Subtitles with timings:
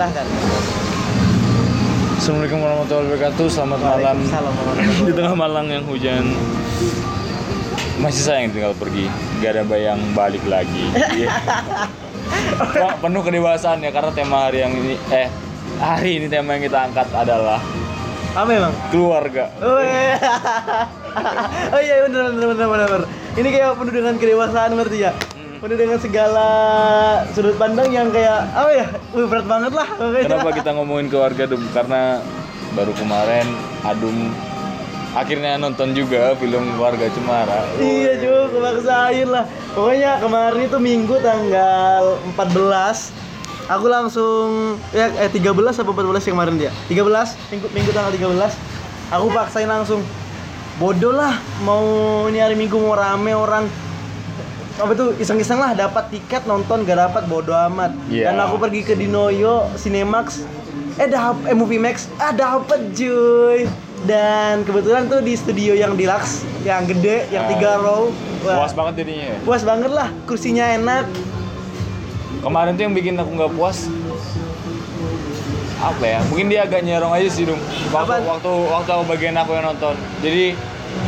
[0.00, 0.28] silahkan
[2.20, 3.46] Assalamualaikum warahmatullahi wabarakatuh.
[3.48, 4.16] Selamat malam.
[5.08, 6.36] Di tengah malang yang hujan.
[7.96, 9.08] Masih sayang tinggal pergi.
[9.40, 10.88] Gak ada bayang balik lagi.
[11.20, 11.28] Iya.
[12.76, 15.28] Wah, penuh kedewasaan ya karena tema hari yang ini eh
[15.80, 17.60] hari ini tema yang kita angkat adalah
[18.36, 19.52] apa emang keluarga.
[19.60, 20.16] Oh iya,
[21.76, 23.02] oh iya benar benar benar.
[23.36, 25.12] Ini kayak penuh dengan kedewasaan ngerti ya?
[25.60, 26.48] Penuh dengan segala
[27.36, 28.86] sudut pandang yang kayak apa ya?
[29.12, 29.84] Wih, berat banget lah.
[29.92, 30.24] pokoknya.
[30.24, 31.60] Kenapa kita ngomongin keluarga Dum?
[31.76, 32.24] Karena
[32.72, 33.44] baru kemarin
[33.84, 34.32] Adum
[35.12, 37.68] akhirnya nonton juga film Keluarga Cemara.
[37.76, 39.44] Iya juga kebaksain lah.
[39.76, 43.12] Pokoknya kemarin itu Minggu tanggal 14
[43.68, 45.44] Aku langsung ya eh 13
[45.76, 46.72] apa 14 yang kemarin dia?
[46.88, 47.04] 13
[47.52, 50.00] Minggu Minggu tanggal 13 Aku paksain langsung
[50.80, 51.36] Bodoh lah
[51.68, 51.84] mau
[52.32, 53.89] ini hari Minggu mau rame orang
[54.80, 58.32] apa tuh iseng-iseng lah dapat tiket nonton gak dapat bodoh amat Iya.
[58.32, 60.42] dan aku pergi ke Dinoyo Cinemax
[60.96, 63.68] eh dap eh Movie Max ah dapet cuy
[64.02, 67.50] dan kebetulan tuh di studio yang deluxe yang gede yang Ah.
[67.50, 68.08] tiga row
[68.40, 69.26] Wah, Puas banget jadinya.
[69.26, 69.36] ya?
[69.42, 71.04] puas banget lah kursinya enak
[72.40, 73.84] Kemarin tuh yang bikin aku nggak puas
[75.78, 76.20] apa ya?
[76.26, 77.60] Mungkin dia agak nyerong aja sih dong.
[77.88, 78.22] Waktu Apaan?
[78.26, 79.96] waktu waktu aku bagian aku yang nonton.
[80.20, 80.52] Jadi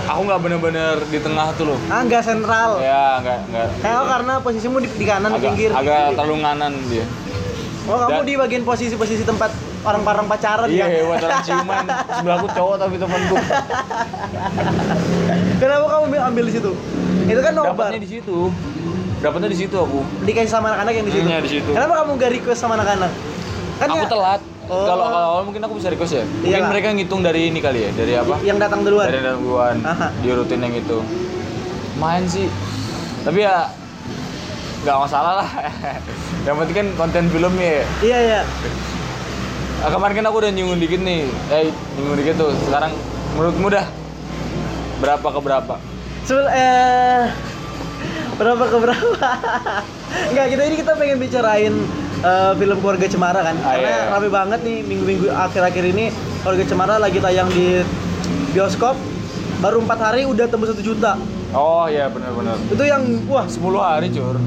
[0.02, 1.78] aku nggak bener-bener di tengah tuh loh.
[1.86, 3.68] ah nggak sentral Ya nggak nggak.
[3.78, 7.04] kayak oh, karena posisimu di, di kanan agak, pinggir agak terlalu nganan dia.
[7.84, 9.50] oh kamu Dan- di bagian posisi-posisi tempat
[9.82, 11.84] orang-orang pacaran Iya, ya buat orang ciuman.
[12.16, 13.34] Sebelahku cowok tapi temanku.
[15.58, 16.70] kenapa kamu ambil, ambil di situ
[17.22, 18.36] itu kan nobar Dapatnya di situ.
[19.18, 20.02] Dapatnya di situ aku.
[20.22, 21.22] dikasih sama anak-anak yang di situ.
[21.24, 21.70] Iya, di situ.
[21.70, 23.10] Kenapa kamu gak request sama anak-anak?
[23.78, 24.40] Kan aku ya, telat.
[24.72, 24.88] Oh.
[24.88, 26.24] Kalau kalau awal mungkin aku bisa request ya.
[26.24, 26.68] Mungkin Iyalah.
[26.72, 28.40] mereka ngitung dari ini kali ya, dari apa?
[28.40, 29.04] yang datang duluan.
[29.04, 30.08] dari dalam duluan Aha.
[30.16, 30.98] di rutin yang itu
[31.94, 32.48] main sih
[33.22, 33.68] tapi ya
[34.82, 35.48] nggak masalah lah
[36.48, 38.40] yang penting kan konten filmnya ya Iya iya.
[39.78, 42.90] Ah, kemarin kan aku udah nyinggung dikit nih eh nyinggung dikit tuh sekarang
[43.36, 43.86] menurutmu dah
[44.98, 45.74] berapa ke berapa
[46.22, 47.22] Sebel eh
[48.40, 49.16] berapa ke berapa?
[50.32, 51.74] Enggak, kita ini kita pengen bicarain
[52.22, 53.56] eh, film Keluarga Cemara kan.
[53.58, 54.10] Ah, Karena iya.
[54.10, 56.04] rame banget nih minggu-minggu akhir-akhir ini
[56.40, 57.82] Keluarga Cemara lagi tayang di
[58.50, 58.94] bioskop.
[59.58, 61.14] Baru empat hari udah tembus satu juta.
[61.52, 64.40] oh iya benar-benar Itu yang wah 10 hari cur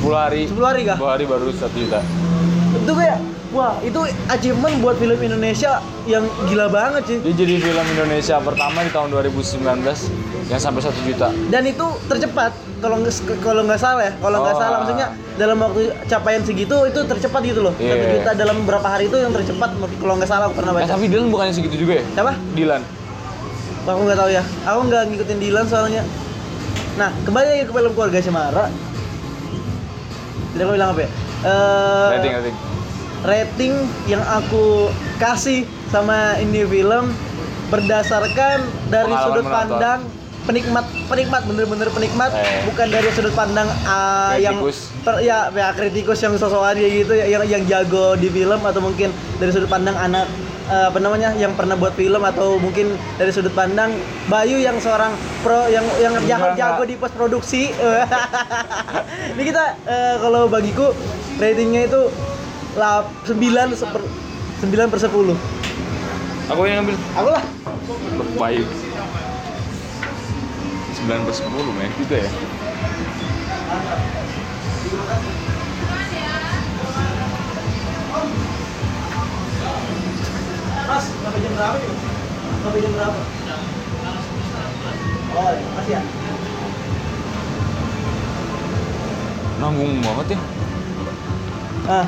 [0.00, 0.96] 10 hari 10 hari kah?
[0.96, 2.00] 10 hari baru 1 juta
[2.72, 3.18] itu kayak
[3.50, 7.18] wah itu achievement buat film Indonesia yang gila banget sih.
[7.20, 9.60] dia jadi film Indonesia pertama di tahun 2019
[10.48, 11.28] yang sampai 1 juta.
[11.48, 12.52] Dan itu tercepat.
[12.78, 14.12] Kalau nggak kalau nggak salah ya.
[14.16, 14.60] Kalau nggak Oh.
[14.60, 15.06] salah maksudnya
[15.36, 17.74] dalam waktu capaian segitu itu tercepat gitu loh.
[17.74, 18.12] Satu Iya.
[18.16, 19.68] juta dalam berapa hari itu yang tercepat
[19.98, 22.04] kalau nggak salah aku pernah eh baca tapi Dylan bukannya segitu juga ya?
[22.14, 22.82] Siapa Dylan.
[23.82, 24.42] Aku nggak tahu ya.
[24.64, 26.02] Aku nggak ngikutin Dilan soalnya.
[26.96, 28.64] Nah kembali lagi ke film keluarga Cemara
[30.50, 31.10] tidak aku bilang apa ya?
[31.40, 32.56] Eh, rating rating.
[33.22, 33.72] rating
[34.06, 37.12] yang aku kasih sama ini film
[37.68, 38.58] berdasarkan
[38.88, 39.54] dari Pengalaman sudut menonton.
[39.54, 40.00] pandang
[40.40, 42.64] penikmat penikmat bener-bener penikmat Eh.
[42.64, 44.56] bukan dari sudut pandang ah, yang
[45.02, 49.08] per- ya ya kritikus yang sosokan gitu ya, yang yang jago di film atau mungkin
[49.36, 50.26] dari sudut pandang anak
[50.66, 53.92] eh, apa namanya yang pernah buat film atau mungkin dari sudut pandang
[54.26, 57.62] Bayu yang seorang pro yang yang jago, Enggak, jago di post produksi
[59.32, 60.96] ini kita eh, kalau bagiku
[61.36, 62.00] ratingnya itu
[62.74, 63.34] lap, 9
[63.72, 64.02] seper
[64.62, 65.10] 9 per 10
[66.50, 67.44] aku yang ngambil aku lah.
[68.36, 68.66] Baik
[71.06, 72.30] 9 per 10 men gitu ya
[80.82, 81.90] Mas, sampai jam berapa ya?
[82.60, 83.20] Sampai jam berapa?
[85.30, 86.02] Oh, makasih ya.
[89.60, 90.38] nanggung banget ya
[91.84, 92.06] Ah.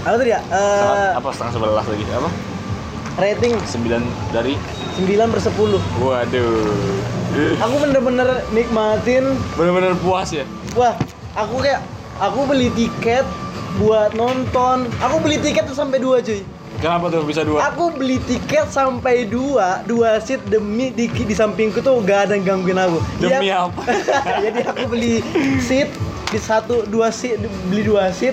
[0.00, 0.40] Apa tadi ya?
[0.40, 2.30] Setengah- apa setengah sebelas lagi apa
[3.16, 4.00] rating 9
[4.30, 4.54] dari
[4.96, 6.72] 9 per 10 waduh
[7.60, 9.36] Aku bener-bener nikmatin.
[9.54, 10.44] Bener-bener puas ya?
[10.76, 10.96] Wah,
[11.36, 11.80] aku kayak
[12.16, 13.28] Aku beli tiket
[13.76, 14.88] buat nonton.
[15.04, 16.40] Aku beli tiket tuh sampai dua cuy.
[16.80, 17.68] Kenapa tuh bisa dua?
[17.72, 22.56] Aku beli tiket sampai dua Dua seat demi di, di sampingku tuh gak ada yang
[22.56, 23.00] gangguin aku.
[23.20, 23.80] Demi Dia- apa?
[24.48, 25.20] Jadi aku beli
[25.60, 25.92] seat
[26.32, 27.36] di satu dua seat
[27.68, 28.32] beli dua seat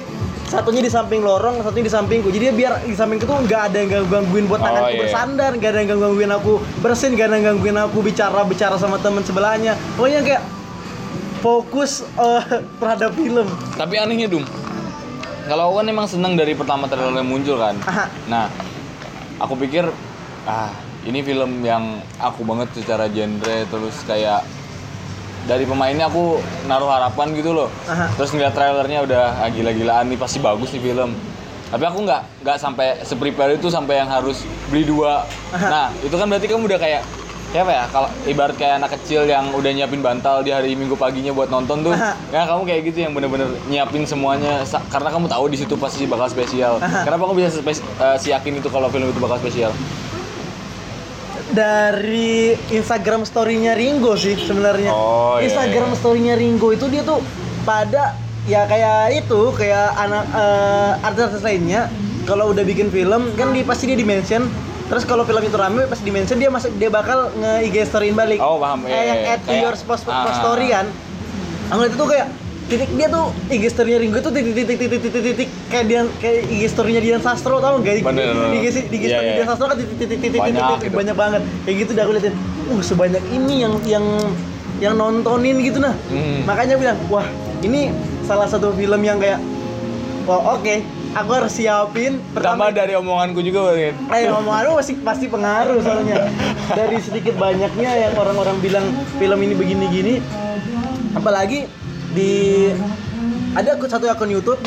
[0.53, 3.89] satunya di samping lorong satunya di sampingku jadi biar di sampingku tuh nggak ada yang
[3.91, 5.01] ganggu gangguin buat Oh, tanganku iya.
[5.01, 8.75] bersandar nggak ada yang ganggu gangguin aku bersin nggak ada yang gangguin aku bicara bicara
[8.77, 10.44] sama teman sebelahnya pokoknya kayak
[11.39, 12.41] fokus eh,
[12.79, 14.45] terhadap film tapi anehnya dum
[15.44, 18.06] kalau aku kan emang seneng dari pertama trailer yang muncul kan Aha.
[18.29, 18.45] nah
[19.38, 19.89] aku pikir
[20.45, 20.71] ah
[21.03, 21.83] ini film yang
[22.15, 24.45] aku banget secara genre terus kayak
[25.44, 28.07] dari pemainnya aku naruh harapan gitu loh Aha.
[28.16, 31.12] terus ngeliat trailernya udah ah, gila-gilaan nih pasti bagus nih film
[31.68, 35.25] Tapi aku nggak nggak sampai seprepare itu sampai yang harus beli dua.
[35.51, 37.01] Nah itu kan berarti kamu udah kayak
[37.50, 37.84] kayak apa ya?
[37.90, 41.81] Kalau ibarat kayak anak kecil yang udah nyiapin bantal di hari Minggu paginya buat nonton
[41.81, 41.98] tuh,
[42.30, 46.30] ya kamu kayak gitu yang bener-bener nyiapin semuanya karena kamu tahu di situ pasti bakal
[46.30, 46.78] spesial.
[46.78, 49.74] Kenapa kamu bisa spes- eh, si yakin itu kalau film itu bakal spesial?
[51.51, 54.95] Dari Instagram story-nya Ringo sih sebenarnya.
[54.95, 56.00] Oh, iya, Instagram iya.
[56.00, 57.19] story-nya Ringo itu dia tuh
[57.68, 58.16] pada
[58.48, 61.92] ya kayak itu kayak anak eh, artis-artis lainnya
[62.24, 64.48] kalau udah bikin film kan di pasti dia di mention
[64.88, 68.16] terus kalau film itu rame pasti di mention dia masuk dia bakal nge IG storyin
[68.16, 68.40] balik.
[68.40, 68.88] Oh, paham.
[68.88, 70.40] Kayak Iya, yang add to your post, post ah.
[70.40, 70.88] story kan.
[71.72, 72.28] Aku lihat itu kayak
[72.63, 76.48] titik dia tuh IG story-nya Ringo tuh titik titik titik titik titik, kayak dia kayak
[76.48, 78.01] IG story-nya Dian Sastro tau nggak?
[78.01, 79.36] Bener, IG IG Iya, story iya.
[79.38, 81.13] Dian Sastro kan titik titik titik titik Banyak gitu.
[81.13, 82.33] banget kayak gitu dah aku liatin
[82.65, 84.06] uh sebanyak ini yang yang
[84.80, 86.44] yang nontonin gitu nah Hmm.
[86.44, 87.27] makanya bilang wah
[87.60, 87.92] ini
[88.24, 89.39] salah satu film yang kayak
[90.24, 90.75] wah oke
[91.13, 93.94] aku harus siapin Pertama dari omonganku juga Bang.
[94.09, 96.25] Eh omongan lu pasti pasti pengaruh soalnya
[96.80, 98.86] dari sedikit banyaknya yang orang-orang bilang
[99.16, 100.13] film ini begini gini
[101.13, 101.69] apalagi
[102.13, 102.69] di
[103.54, 104.62] ada satu akun YouTube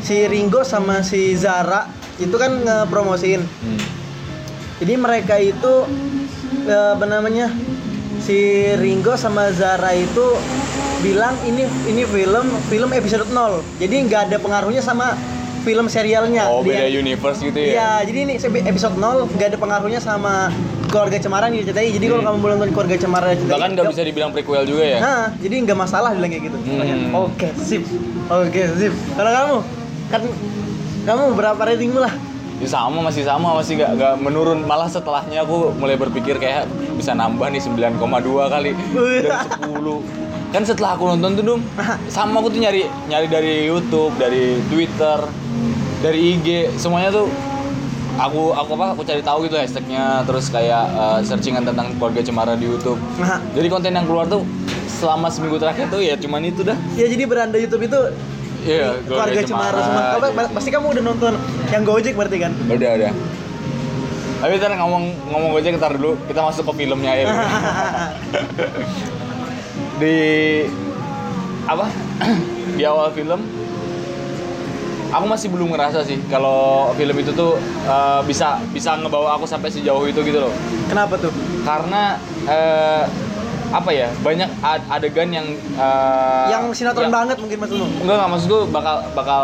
[0.00, 3.80] si Ringo sama si Zara itu kan ngepromosiin Hmm.
[4.76, 5.72] jadi mereka itu
[6.64, 7.48] eh, apa namanya
[8.18, 8.36] si
[8.74, 10.24] Ringo sama Zara itu
[11.00, 15.12] bilang ini ini film film episode 0 jadi nggak ada pengaruhnya sama
[15.64, 17.68] film serialnya Oh beda Dia- universe gitu ya?
[17.72, 18.32] Iya, jadi ini
[18.62, 20.52] episode 0 nggak ada pengaruhnya sama
[20.94, 21.90] keluarga Cemara nih diceritain.
[21.90, 22.28] Jadi kalau Hmm.
[22.30, 23.50] kamu belum nonton keluarga Cemara diceritain.
[23.52, 24.98] Bahkan nggak bisa dibilang prequel juga ya?
[25.02, 26.58] Nah, jadi nggak masalah bilang kayak gitu.
[26.62, 27.10] Hmm.
[27.18, 27.82] Oke, sip.
[28.30, 28.94] Oke, sip.
[29.12, 29.56] Kalau kamu
[30.06, 30.22] kan
[31.04, 32.14] kamu berapa ratingmu lah?
[32.54, 37.10] Ya sama masih sama masih gak, gak menurun malah setelahnya aku mulai berpikir kayak bisa
[37.10, 37.98] nambah nih 9,2
[38.46, 39.26] kali dari
[39.74, 41.60] 10 kan setelah aku nonton tuh dum
[42.14, 45.18] sama aku tuh nyari nyari dari YouTube dari Twitter
[45.98, 47.26] dari IG semuanya tuh
[48.14, 52.54] aku aku apa aku cari tahu gitu hashtagnya terus kayak eh, searchingan tentang keluarga cemara
[52.54, 54.46] di YouTube Nah, jadi konten yang keluar tuh
[54.86, 58.00] selama seminggu terakhir tuh ya cuman itu dah ya jadi beranda YouTube itu
[58.64, 60.02] Iya, keluarga Cemara semua.
[60.16, 61.36] Kamu, pasti kamu udah nonton
[61.68, 62.48] yang Gojek berarti kan?
[62.64, 63.12] Udah, udah.
[64.40, 67.28] Tapi ntar ngomong ngomong Gojek ntar dulu, kita masuk ke filmnya ya.
[70.00, 70.16] Di
[71.68, 71.92] apa?
[72.72, 73.44] Di awal film
[75.14, 77.54] aku masih belum ngerasa sih kalau film itu tuh
[77.86, 80.50] eh, bisa bisa ngebawa aku sampai sejauh itu gitu loh.
[80.86, 81.30] Kenapa tuh?
[81.62, 83.02] Karena eh,
[83.70, 84.10] apa ya?
[84.18, 87.86] Banyak ad- adegan yang eh, yang sinetron yang- banget mungkin maksudmu?
[88.02, 89.42] Enggak enggak maksudku bakal bakal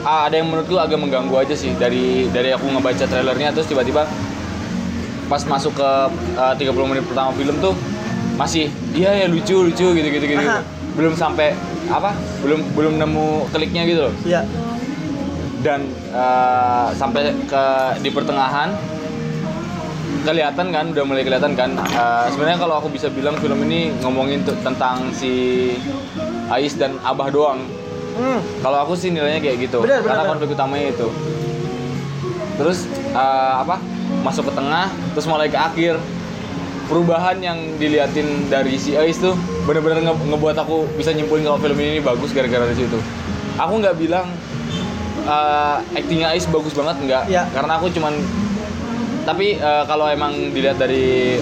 [0.00, 4.04] ah, ada yang menurutku agak mengganggu aja sih dari dari aku ngebaca trailernya terus tiba-tiba
[5.26, 5.90] pas masuk ke
[6.34, 7.70] uh, 30 menit pertama film tuh
[8.34, 10.42] masih iya ya lucu lucu gitu gitu gitu.
[10.42, 10.58] Aha.
[10.92, 11.54] Belum sampai
[11.86, 12.10] apa?
[12.42, 14.14] Belum belum nemu kliknya gitu loh.
[14.26, 14.42] Iya.
[15.60, 17.64] Dan uh, sampai ke
[18.00, 18.72] di pertengahan
[20.20, 24.44] kelihatan kan udah mulai kelihatan kan uh, sebenarnya kalau aku bisa bilang film ini ngomongin
[24.44, 25.72] tentang si
[26.48, 27.60] Ais dan Abah doang
[28.10, 28.42] Hmm.
[28.60, 31.08] kalau aku sih nilainya kayak gitu, benar, karena konflik utamanya itu.
[32.58, 32.84] Terus
[33.14, 33.78] eh, apa?
[34.20, 35.94] Masuk ke tengah, terus mulai ke akhir.
[36.90, 41.78] Perubahan yang diliatin dari si Ais tuh bener-bener nge- ngebuat aku bisa nyimpulin kalau film
[41.78, 42.98] ini bagus gara-gara dari situ.
[43.56, 44.26] Aku nggak bilang
[45.30, 47.46] eh, actingnya Ais bagus banget nggak, Iya.
[47.48, 48.14] karena aku cuman
[49.22, 51.38] tapi eh, kalau emang dilihat dari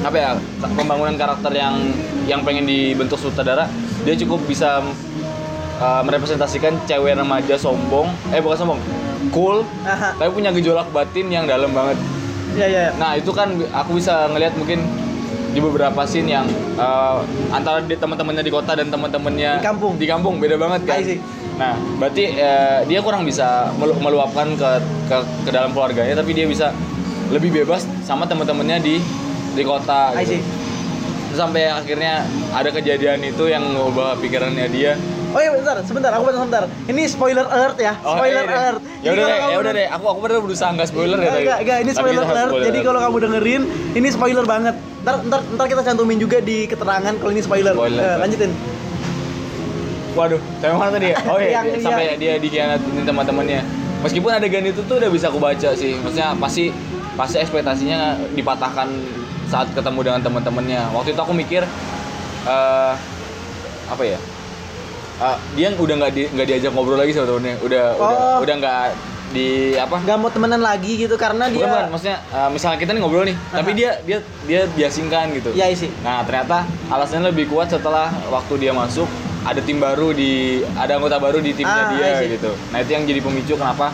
[0.00, 0.30] apa ya
[0.72, 1.76] pembangunan karakter yang
[2.24, 3.68] yang pengen dibentuk sutradara
[4.00, 4.80] dia cukup bisa
[5.76, 8.80] uh, merepresentasikan cewek remaja sombong eh bukan sombong
[9.28, 10.16] cool Aha.
[10.16, 12.00] tapi punya gejolak batin yang dalam banget
[12.50, 12.80] Iya, iya.
[12.80, 12.92] iya.
[12.96, 14.88] nah itu kan aku bisa ngelihat mungkin
[15.50, 19.92] di beberapa scene yang uh, antara di teman-temannya di kota dan teman-temannya Di kampung.
[20.00, 21.20] di kampung beda banget kan see.
[21.60, 24.70] Nah berarti uh, dia kurang bisa melu- meluapkan ke,
[25.12, 26.72] ke ke dalam keluarganya tapi dia bisa
[27.28, 28.96] lebih bebas sama teman-temannya di
[29.52, 30.40] di kota gitu.
[31.30, 34.96] Terus sampai akhirnya ada kejadian itu yang ngubah pikirannya dia
[35.30, 36.64] Oh iya bentar, sebentar, aku bentar, sebentar.
[36.90, 38.58] Ini spoiler alert ya, spoiler iya deh.
[38.58, 38.80] alert.
[38.98, 39.86] Ya udah deh, ya udah deh.
[39.94, 41.44] Aku aku bener berusaha nggak spoiler ya Enggak, tadi.
[41.46, 42.50] enggak, enggak, ini spoiler alert.
[42.50, 43.62] spoiler Jadi kalau kamu dengerin,
[43.94, 44.74] ini spoiler banget.
[45.06, 47.78] Ntar, ntar, ntar kita cantumin juga di keterangan kalau ini spoiler.
[47.78, 48.02] Spoiler.
[48.02, 48.50] Eh, lanjutin.
[50.10, 51.16] Waduh, sampai mana tadi ya?
[51.24, 53.60] Oh iya, Yang- sampai yang- dia dikhianatin teman-temannya.
[54.00, 55.92] Meskipun adegan itu tuh udah bisa aku baca sih.
[55.96, 56.72] Maksudnya pasti
[57.14, 57.98] pasti ekspektasinya
[58.32, 58.88] dipatahkan
[59.46, 60.88] saat ketemu dengan teman-temannya.
[60.90, 61.62] Waktu itu aku mikir
[62.42, 62.92] eh
[63.86, 64.18] apa ya?
[65.20, 67.60] Eh, dia udah nggak di, nggak diajak ngobrol lagi sama temennya.
[67.60, 68.38] Udah udah Oh.
[68.40, 68.84] udah nggak
[69.30, 70.00] di apa?
[70.00, 71.68] Gak mau temenan lagi gitu karena Bukan, dia.
[71.68, 75.52] bukan, maksudnya eh, misalnya kita nih ngobrol nih, tapi dia dia dia diasingkan gitu.
[75.52, 75.86] Ya isi.
[76.00, 79.06] Nah ternyata alasannya lebih kuat setelah waktu dia masuk
[79.42, 80.32] ada tim baru di
[80.74, 83.88] ada anggota baru di timnya Ah, dia gitu nah itu yang jadi pemicu kenapa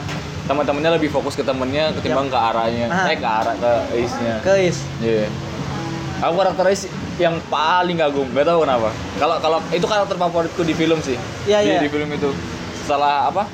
[0.44, 3.06] teman-temannya lebih fokus ke temennya ketimbang ke arahnya Ah.
[3.06, 5.26] eh ke arah ke Ace-nya Guys, Iya.
[6.18, 6.86] Aku karakter Ace
[7.16, 8.88] yang paling kagum, gak tahu kenapa.
[9.16, 11.12] Kalau kalau itu karakter favoritku di film sih.
[11.44, 11.78] Iya, di, iya.
[11.78, 12.32] di film itu.
[12.78, 13.44] Setelah apa?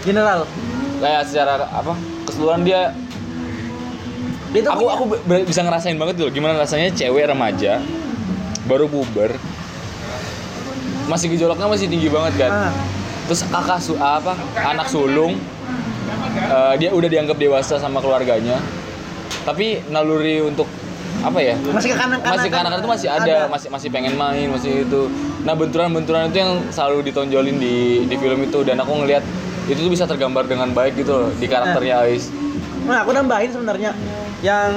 [0.00, 0.48] general.
[0.96, 1.92] Kayak secara apa?
[2.24, 2.96] Keseluruhan dia
[4.50, 5.04] Dia tuh aku punya- aku
[5.44, 7.78] bisa ngerasain banget tuh gimana rasanya cewek remaja
[8.64, 9.36] baru puber
[11.06, 12.68] masih gejolaknya masih tinggi banget kan.
[12.68, 12.72] Ah,
[13.30, 14.34] Terus kakak su apa?
[14.58, 15.38] Anak sulung
[16.34, 18.58] eh, dia udah dianggap dewasa sama keluarganya.
[19.46, 20.66] Tapi naluri untuk
[21.20, 21.54] apa ya?
[21.68, 22.32] masih kekanak-kanakan.
[22.32, 25.04] masih kanak-kanak itu masih ada, masih masih pengen main masih itu
[25.44, 29.20] nah benturan-benturan itu yang selalu ditonjolin di di film itu dan aku ngelihat
[29.68, 32.32] itu tuh bisa tergambar dengan baik gitu loh di karakternya Ais
[32.80, 33.92] Nah, aku nambahin sebenarnya
[34.40, 34.72] yang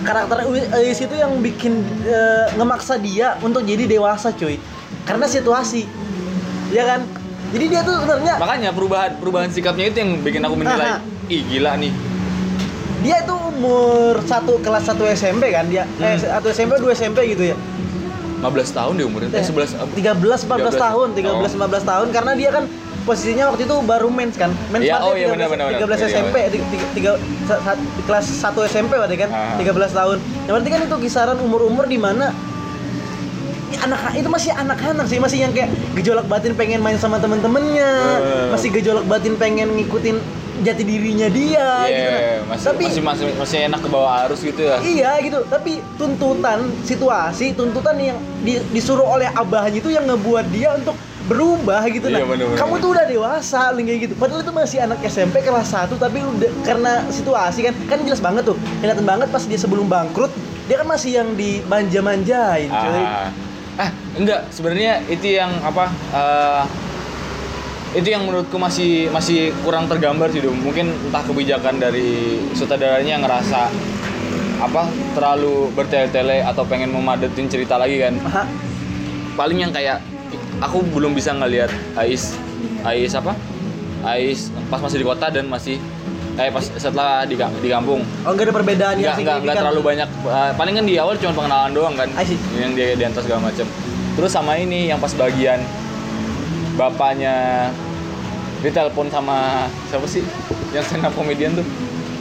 [0.00, 4.56] karakter Ais itu yang bikin eh, ngemaksa dia untuk jadi dewasa, cuy.
[5.04, 5.84] Karena situasi.
[6.68, 7.00] Ya kan?
[7.52, 11.30] Jadi dia tuh sebenarnya makanya perubahan perubahan sikapnya itu yang bikin aku menilai Aha.
[11.30, 11.94] ih gila nih
[12.98, 15.84] dia itu umur satu kelas 1 SMP kan dia.
[16.00, 16.40] Eh, Hmm.
[16.40, 17.56] satu SMP 2 SMP gitu ya.
[18.40, 19.92] 15 tahun dia umurnya eh 11 apa?
[19.92, 20.82] 13 14 13.
[20.82, 21.58] tahun, 13 Oh.
[21.62, 22.64] 15 tahun karena dia kan
[23.04, 24.50] posisinya waktu itu baru mens kan.
[24.72, 25.64] Mens berarti oh iya, benar, benar.
[25.76, 26.36] 13 Iya, SMP,
[26.96, 27.12] tiga,
[28.02, 29.60] kelas 1 SMP berarti kan, Ah.
[29.60, 30.16] 13 tahun.
[30.18, 32.32] Nah, berarti kan itu kisaran umur-umur di mana ya,
[33.76, 38.46] anak itu masih anak-anak sih, masih yang kayak gejolak batin pengen main sama temen-temennya, Eh.
[38.50, 40.16] masih gejolak batin pengen ngikutin
[40.54, 42.10] jati dirinya dia Iya, gitu.
[42.14, 42.38] kan.
[42.46, 46.62] masih, Tapi masih masih masih enak ke bawah arus gitu ya Iya gitu, tapi tuntutan
[46.82, 52.20] situasi, tuntutan yang di- disuruh oleh abahnya itu yang ngebuat dia untuk berubah gitu Iya,
[52.20, 52.28] nah.
[52.28, 52.60] bener-bener.
[52.60, 54.14] Kamu tuh udah dewasa kayak gitu.
[54.14, 58.44] Padahal itu masih anak SMP kelas 1 tapi udah karena situasi kan kan jelas banget
[58.44, 58.56] tuh.
[58.78, 60.28] Kelihatan banget pas dia sebelum bangkrut,
[60.64, 63.04] dia kan masih yang dimanja-manjain, cuy.
[63.78, 66.62] Ah, ah enggak sebenarnya itu yang apa eh,
[67.94, 70.58] itu yang menurutku masih masih kurang tergambar sih Dum.
[70.58, 73.70] mungkin entah kebijakan dari sutradaranya yang ngerasa
[74.58, 74.82] apa
[75.14, 78.42] terlalu bertele-tele atau pengen memadetin cerita lagi kan Aha.
[79.38, 80.02] paling yang kayak
[80.58, 82.34] aku belum bisa ngelihat Ais
[82.82, 83.34] Ais apa
[84.02, 85.78] Ais pas masih di kota dan masih
[86.34, 89.62] eh pas setelah di, di kampung Oh, enggak ada perbedaan nggak yang nggak nggak signifikan.
[89.62, 90.08] terlalu banyak.
[90.10, 92.08] Eh, paling kan di awal cuma pengenalan doang kan
[92.52, 93.66] yang dia diantar segala macam
[94.14, 95.58] terus sama ini yang pas bagian
[96.74, 97.68] bapaknya
[98.60, 100.24] ditelepon sama siapa sih?
[100.72, 101.66] Yang stand up komedian tuh?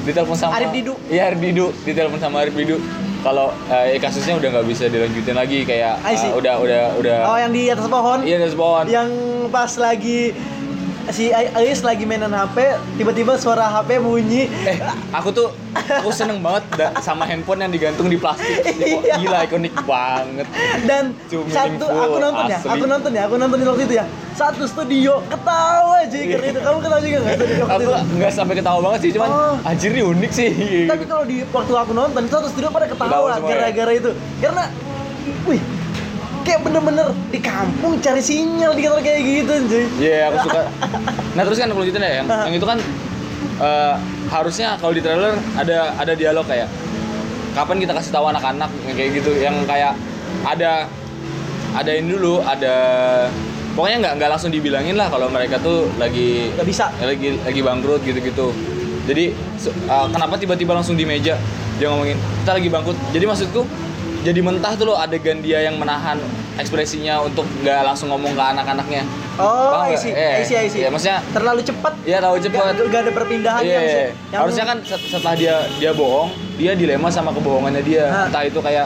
[0.03, 0.93] Ditelepon sama Arif Didu.
[1.08, 1.72] iya Arif Didu.
[1.82, 2.77] Ditelepon sama Arif Didu.
[3.24, 7.50] Kalau eh, kasusnya udah nggak bisa dilanjutin lagi kayak eh, udah udah udah Oh, yang
[7.50, 8.20] di atas pohon.
[8.22, 8.84] iya dari pohon.
[8.86, 9.10] Yang
[9.48, 10.36] pas lagi
[11.10, 12.58] si Ais lagi mainan HP,
[12.96, 14.48] tiba-tiba suara HP bunyi.
[14.64, 14.78] Eh,
[15.10, 16.64] aku tuh aku seneng banget
[17.00, 18.64] sama handphone yang digantung di plastik.
[18.84, 19.16] Iya.
[19.18, 20.48] Gila ikonik banget.
[20.84, 21.48] dan satu
[21.82, 25.24] meaningful, aku nonton ya aku nonton ya aku nonton di waktu itu ya satu studio
[25.26, 28.80] ketawa aja karena itu kamu ketawa juga nggak studio waktu Aku itu nggak sampai ketawa
[28.82, 29.56] banget sih, cuman Oh.
[29.64, 30.50] anjir ini unik sih.
[30.86, 33.40] tapi kalau di waktu aku nonton satu studio pada Ketawa ya?
[33.42, 34.64] gara-gara itu karena
[35.46, 35.62] wih
[36.44, 40.62] kayak bener-bener di kampung cari sinyal di kantor kayak gitu cuy Iya, aku suka.
[41.34, 42.78] Nah, terus kan lanjutin ya yang yang itu kan
[43.58, 43.94] eh,
[44.30, 46.68] harusnya kalau di trailer ada ada dialog kayak
[47.54, 49.94] kapan kita kasih tahu anak-anak kayak gitu yang kayak
[50.44, 50.90] ada
[51.74, 52.76] ada ini dulu ada
[53.74, 58.02] pokoknya nggak nggak langsung dibilangin lah kalau mereka tuh lagi nggak bisa lagi lagi bangkrut
[58.06, 58.54] gitu-gitu.
[59.04, 59.36] Jadi
[59.90, 61.36] uh, kenapa tiba-tiba langsung di meja
[61.78, 62.98] dia ngomongin kita lagi bangkrut.
[63.10, 63.62] Jadi maksudku
[64.24, 66.15] jadi mentah tuh loh adegan dia yang menahan
[66.56, 69.03] ekspresinya untuk nggak langsung ngomong ke anak-anaknya.
[69.36, 72.53] oh Paham isi Eh, isi isi iya, maksudnya terlalu cepat Iya tahu cepet.
[72.56, 74.08] Gak, gak ada perpindahan Iya, yang, iya.
[74.30, 78.06] yang harusnya kan set- setelah dia dia bohong, dia dilema sama kebohongannya dia.
[78.08, 78.25] Hah.
[78.30, 78.86] Entah itu kayak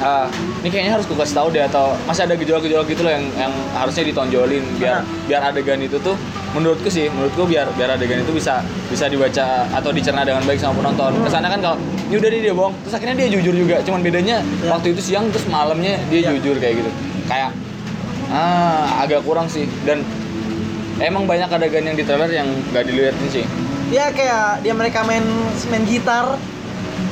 [0.00, 0.26] ah,
[0.62, 3.52] ini kayaknya harus gue kasih tahu deh atau masih ada gejolak-gejolak gitu loh yang yang
[3.74, 5.02] harusnya ditonjolin biar Hah.
[5.26, 6.16] biar adegan itu tuh
[6.54, 10.78] menurutku sih menurutku biar biar adegan itu bisa bisa dibaca atau dicerna dengan baik sama
[10.82, 11.10] penonton.
[11.18, 11.24] Hmm.
[11.26, 11.76] Ke sana kan kalau
[12.10, 13.76] ini udah dia bohong, terus akhirnya dia jujur juga.
[13.82, 14.70] Cuman bedanya Ya.
[14.70, 16.30] waktu itu siang terus malamnya dia Ya.
[16.34, 16.90] jujur kayak gitu.
[17.26, 17.50] Kayak
[18.30, 20.00] ah agak kurang sih dan
[20.98, 23.44] emang banyak adegan yang di trailer yang nggak dilihatin sih.
[23.92, 25.20] dia kayak dia mereka main
[25.68, 26.40] main gitar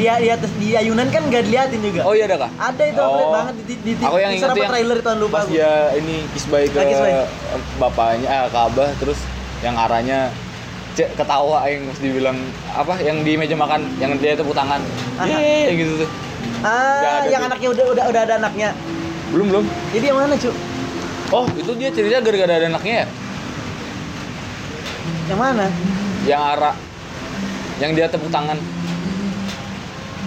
[0.02, 2.50] dia di atas di ayunan kan gak diliatin juga Oh iya ada kah?
[2.58, 3.30] ada itu aku Oh.
[3.30, 5.54] banget di, di, di Aku yang apa yang trailer itu lupa pas aku.
[5.54, 7.26] dia ini kisbay ke Ah,
[7.78, 9.18] bapaknya ah, ke abah terus
[9.62, 10.34] yang arahnya
[10.92, 12.36] cek ketawa yang mesti dibilang
[12.68, 14.82] apa yang di meja makan yang dia tepuk tangan
[15.16, 15.24] Aha.
[15.30, 16.08] Yeay, gitu tuh
[16.60, 17.48] Nggak ah yang tuh.
[17.48, 18.68] anaknya udah udah udah ada anaknya
[19.30, 20.50] belum belum jadi yang mana cu
[21.30, 23.06] oh itu dia cerita gara-gara ada anaknya ya
[25.30, 25.66] yang mana
[26.22, 26.74] yang arah
[27.78, 28.58] yang dia tepuk tangan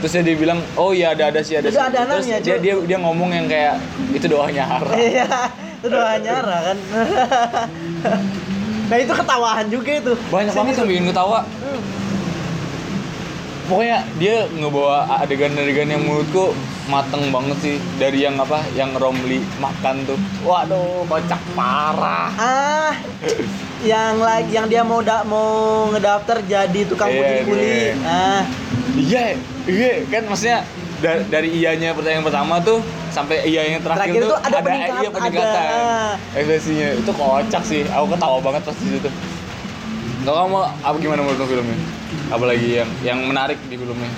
[0.05, 1.81] terus dia dibilang oh iya ada ada sih ada sih.
[1.81, 3.81] ada terus anaknya, dia dia dia ngomong yang kayak
[4.13, 5.49] itu doanya Hara iya
[5.85, 6.77] itu doa nyara kan.
[8.85, 10.13] Nah itu ketawaan juga itu.
[10.33, 11.39] Banyak Sini banget yang bikin ketawa.
[11.45, 11.81] Hmm.
[13.65, 16.53] pokoknya dia ngebawa adegan-adegan yang menurutku
[16.89, 17.75] mateng banget sih.
[17.97, 18.61] Dari yang apa?
[18.77, 20.17] Yang Romli makan tuh.
[20.45, 22.29] Waduh kocak parah.
[22.37, 22.93] Ah
[23.85, 27.93] yang lagi yang dia mau da mau ngedaftar jadi tukang Iya, putih kuli iya.
[28.09, 28.41] ah
[28.97, 29.35] iya
[29.65, 30.63] iya kan maksudnya
[30.97, 34.97] da- dari iyanya pertanyaan pertama tuh sampai iya yang terakhir, Terakhir tuh tuh ada peningkat-
[34.97, 35.55] iya peningkatan.
[35.55, 35.79] ada.
[36.33, 37.81] ekspresinya itu kocak sih.
[37.89, 39.09] Aku ketawa banget pas di situ.
[40.21, 41.77] Kalau kamu apa gimana menurut filmnya?
[42.27, 44.11] Apalagi yang yang menarik di filmnya?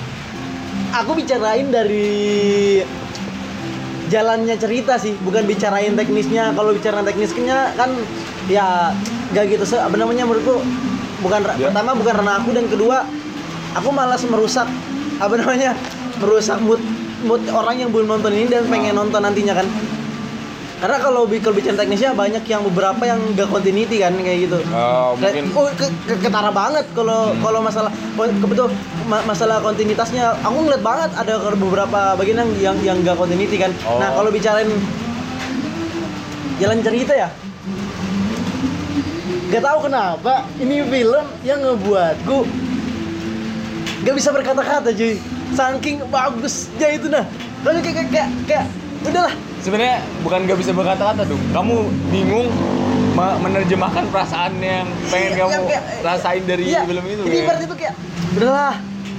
[0.95, 2.79] Aku bicarain dari
[4.07, 6.55] jalannya cerita sih bukan bicarain teknisnya.
[6.55, 7.91] Kalau bicara teknisnya kan
[8.47, 8.95] ya
[9.29, 10.63] gak gitu se apa namanya menurutku
[11.19, 11.67] bukan Ya.
[11.67, 12.97] pertama bukan karena aku dan kedua
[13.73, 14.67] aku malas merusak
[15.17, 15.73] apa namanya
[16.17, 16.79] merusak mood
[17.19, 18.99] mood orang yang belum nonton ini dan pengen Ah.
[18.99, 19.67] nonton nantinya kan.
[20.77, 24.61] Karena kalau bi- kalau bicara teknisnya banyak yang beberapa yang gak continuity kan kayak gitu.
[24.69, 25.49] Oh, mungkin.
[25.51, 28.69] oh, ke, ke- ketara banget kalau kalau masalah kon- ke- betul
[29.03, 33.73] ma- masalah kontinuitasnya aku ngeliat banget ada beberapa bagian yang yang yang gak continuity kan.
[33.83, 33.97] Oh.
[33.97, 34.69] nah kalau bicarain
[36.57, 37.29] jalan cerita ya.
[39.47, 42.37] Gak tahu kenapa ini film yang ngebuatku
[43.99, 45.17] gak bisa berkata-kata cuy.
[45.49, 47.25] Saking bagusnya itu nah.
[47.61, 48.65] Lalu kayak kayak kayak, kayak
[49.03, 49.33] udahlah.
[49.57, 51.41] Sebenarnya bukan gak bisa berkata-kata dong.
[51.49, 51.75] Kamu
[52.07, 52.47] bingung
[53.13, 57.37] me- menerjemahkan perasaan yang pengen Iya, kamu yang kayak- rasain dari Iya, film itu Ini
[57.41, 57.93] ibarat itu kayak
[58.33, 58.75] udahlah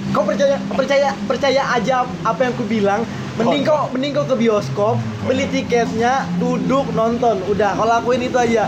[0.09, 3.03] kau percaya percaya percaya aja apa yang ku bilang.
[3.35, 3.87] Mending Oh.
[3.87, 7.39] kau mending kau ke bioskop beli tiketnya duduk nonton.
[7.47, 8.67] Udah kau lakuin itu aja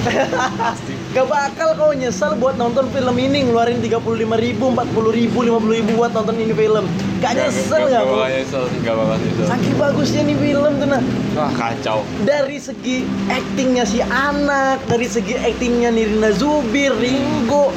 [1.10, 3.98] Gak bakal kau nyesal buat nonton film ini ngeluarin 35
[4.38, 6.86] ribu, 40 ribu, 50 ribu buat nonton ini film
[7.18, 8.30] Gak nyesel gak, gak bakal kau?
[8.30, 11.02] nyesel gak bakal nyesel Saking bagusnya nih film tuh nah
[11.34, 17.74] wah kacau dari segi aktingnya si anak, dari segi aktingnya Nirina Zubir, Ringo,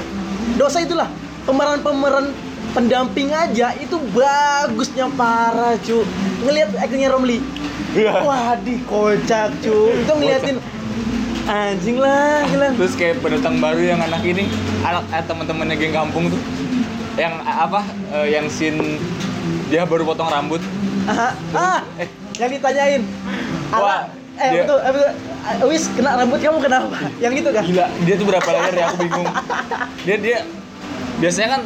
[0.54, 1.10] dosa itulah
[1.50, 2.30] pemeran-pemeran
[2.78, 6.06] pendamping aja itu bagusnya parah cu.
[6.46, 7.41] Ngelihat aktingnya Romli,
[7.93, 8.22] Iya.
[8.22, 9.93] wah di kocak cu.
[9.93, 10.58] Itu ngeliatin
[11.43, 12.67] anjing lah, gila.
[12.73, 14.47] terus kayak pendatang baru yang anak ini
[14.82, 16.39] anak eh, teman-temannya geng kampung tuh
[17.15, 18.79] yang eh, apa eh, yang scene
[19.67, 20.63] dia baru potong rambut
[21.03, 22.08] Ah, ah, eh
[22.39, 23.03] yang ditanyain.
[23.69, 25.12] Wah, eh dia- betul, eh, betul.
[25.43, 26.95] Ah, Wis kena rambut kamu kenapa?
[27.19, 27.63] Yang itu kan?
[27.67, 29.27] gila dia tuh berapa layer ya aku bingung
[30.08, 30.38] dia dia
[31.19, 31.62] biasanya kan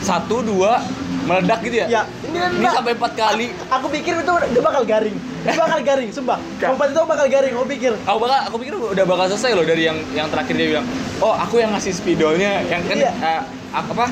[0.00, 0.80] satu dua
[1.28, 5.16] meledak gitu ya Ya, ini, ini sampai empat kali Aku pikir itu dia bakal garing.
[5.38, 6.38] Dia bakal garing, sumpah.
[6.58, 7.92] Kompas itu bakal garing, aku pikir.
[8.00, 10.86] aku bakal aku pikir udah bakal selesai loh dari yang yang terakhir dia bilang
[11.18, 13.12] oh aku yang ngasih spidolnya yang kan Iya.
[13.12, 14.06] eh, apa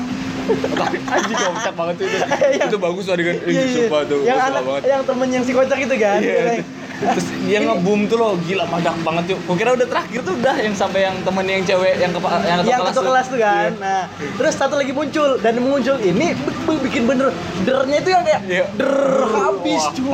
[1.11, 2.17] anjing kocak banget itu
[2.53, 2.63] Iya.
[2.65, 5.51] itu bagus tuh adegan Iya, eh, sumpah tuh yang anak, banget yang temen yang si
[5.51, 6.19] kocak itu kan.
[6.19, 6.63] Iya.
[6.97, 9.39] Yang- Terus dia nge-boom tuh loh, gila madak banget yuk.
[9.45, 12.59] Kok kira udah terakhir tuh udah yang sampai yang temen yang cewek yang ke yang
[12.65, 13.69] yang ketua kelas tuh kan.
[13.69, 13.77] Iya.
[13.77, 16.33] Nah, terus satu lagi muncul dan muncul ini
[16.81, 17.29] bikin bener
[17.61, 18.65] dernya itu yang kayak Iya.
[18.73, 18.93] der
[19.29, 20.09] habis cu.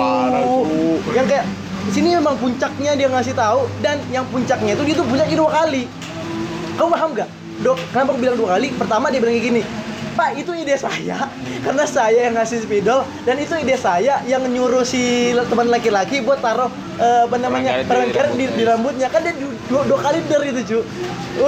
[1.15, 1.45] Yang kayak
[1.89, 5.83] sini memang puncaknya dia ngasih tahu dan yang puncaknya itu dia tuh puncaknya dua kali.
[6.73, 7.29] Kamu paham gak?
[7.61, 8.67] Dok, kenapa aku bilang dua kali?
[8.73, 9.61] Pertama dia bilang kayak gini,
[10.13, 11.25] Pak itu ide saya
[11.59, 15.01] karena saya yang ngasih spidol dan itu ide saya yang nyuruh si
[15.43, 19.57] teman laki-laki buat taruh eh, apa namanya Permen karet di di, rambutnya kan dia du-
[19.65, 20.79] dua, dua kali der itu cu.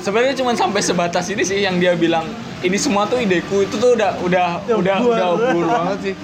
[0.00, 2.22] Sebenarnya cuma sampai sebatas ini sih yang dia bilang
[2.60, 5.18] ini semua tuh ideku itu tuh udah udah Ya, udah buar.
[5.18, 6.14] udah bur banget sih.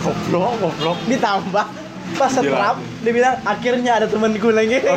[0.00, 0.96] Goblok, goblok.
[1.06, 1.66] ditambah
[2.10, 4.78] pas setrap dia bilang akhirnya ada temanku lagi.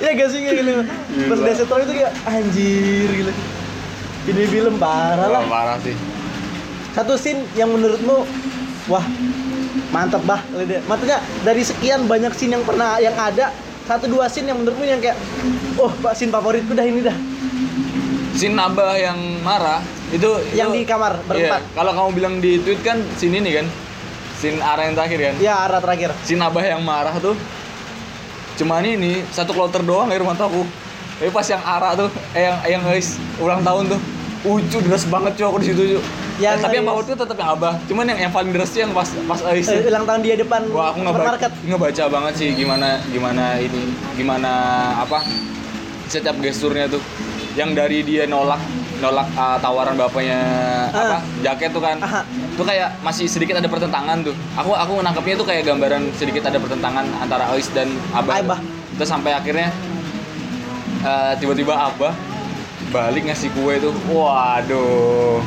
[0.00, 0.72] Ya gak sih kayak gitu.
[1.28, 3.32] Pas dia setrap itu kayak anjir gitu.
[4.26, 5.42] Ini film parah lah.
[5.46, 5.94] parah sih.
[6.90, 8.26] satu scene yang menurutmu
[8.88, 9.04] wah
[9.90, 10.42] mantep bah.
[10.88, 13.54] Maksudnya dari sekian banyak scene yang pernah yang ada
[13.86, 15.14] satu dua scene yang menurutmu yang kayak
[15.76, 17.14] oh pak scene favoritku dah ini dah.
[18.32, 19.78] Si Nabah yang marah
[20.10, 23.62] itu yang itu- di kamar Iya, berempat kalau kamu bilang di tweet kan sini nih
[23.62, 23.66] kan.
[24.40, 25.34] Sin arah yang terakhir kan.
[25.36, 27.36] ya arah terakhir si Nabah yang marah tuh
[28.56, 30.64] cuman ini satu kloter doang dari mataku
[31.20, 34.00] tapi pas yang Ara tuh eh yang yang guys ulang tahun tuh
[34.40, 36.00] Ucu deras banget cuy aku di situ cuy.
[36.40, 37.76] Yang Eh, tapi yang favorit tuh tetap yang Abah.
[37.84, 39.68] Cuman yang yang paling deras yang pas pas Ais.
[39.68, 44.52] Eh, ulang tahun dia depan Wah, aku supermarket ngebaca banget sih gimana gimana ini gimana
[44.96, 45.20] apa
[46.08, 47.04] setiap gesturnya tuh
[47.52, 48.56] yang dari dia nolak
[49.00, 50.38] nolak uh, tawaran bapaknya
[50.92, 51.22] apa Ah.
[51.40, 52.20] jaket tuh kan Aha.
[52.54, 56.60] tuh kayak masih sedikit ada pertentangan tuh aku aku nangkepnya tuh kayak gambaran sedikit ada
[56.60, 58.60] pertentangan antara Ais dan Abah Abah.
[58.94, 59.72] terus sampai akhirnya
[61.02, 62.12] uh, tiba-tiba Abah
[62.90, 65.40] balik ngasih kue tuh waduh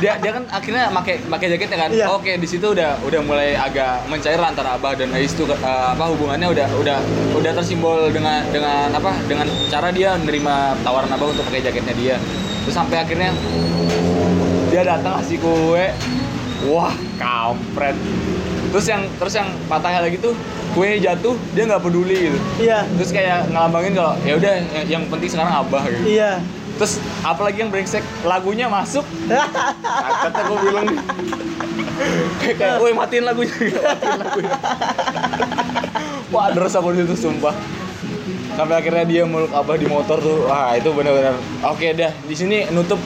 [0.00, 1.90] dia dia kan akhirnya pakai pakai jaketnya kan?
[1.92, 2.06] Iya.
[2.08, 5.86] oke di situ udah udah mulai agak mencair lah antara abah dan Ais tuh eh,
[5.92, 6.98] apa hubungannya udah udah
[7.36, 12.16] udah tersimbol dengan dengan apa dengan cara dia menerima tawaran abah untuk pakai jaketnya dia.
[12.64, 13.30] Terus sampai akhirnya
[14.72, 15.86] dia datang kasih kue.
[16.72, 17.94] Wah kampret.
[18.72, 20.32] Terus yang terus yang patahnya lagi tuh
[20.72, 22.38] kue jatuh dia nggak peduli gitu.
[22.64, 22.88] Iya.
[22.96, 26.16] Terus kayak ngelambangin kalau ya udah yang, yang penting sekarang abah gitu.
[26.16, 26.40] Iya
[26.76, 29.02] terus apalagi yang brengsek lagunya masuk.
[29.26, 30.86] Kata gue bilang.
[32.38, 33.52] Kayak kayak woi matiin lagunya.
[33.56, 34.52] Matiin lagunya.
[36.28, 37.56] Wah terus aku di situ sumpah.
[38.52, 40.44] Sampai akhirnya dia meluk abah di motor tuh.
[40.44, 41.36] Wah itu benar-benar.
[41.64, 42.12] Oke dah.
[42.24, 43.00] Di sini nutup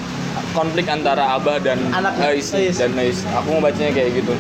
[0.51, 2.79] konflik antara abah dan Anaknya, Ais Ais.
[2.79, 4.35] dan Ais aku mau bacanya kayak gitu.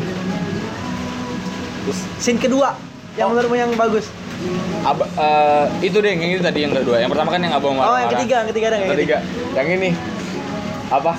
[1.87, 2.75] Terus scene kedua
[3.14, 3.35] yang Oh.
[3.35, 4.07] menurutmu yang bagus
[4.81, 6.96] abah eh, itu deh yang ini tadi yang kedua.
[7.00, 9.16] Yang pertama kan yang abah marah oh yang ketiga yang ketiga ada yang ketiga.
[9.57, 9.90] yang ini.
[10.90, 11.12] Apa?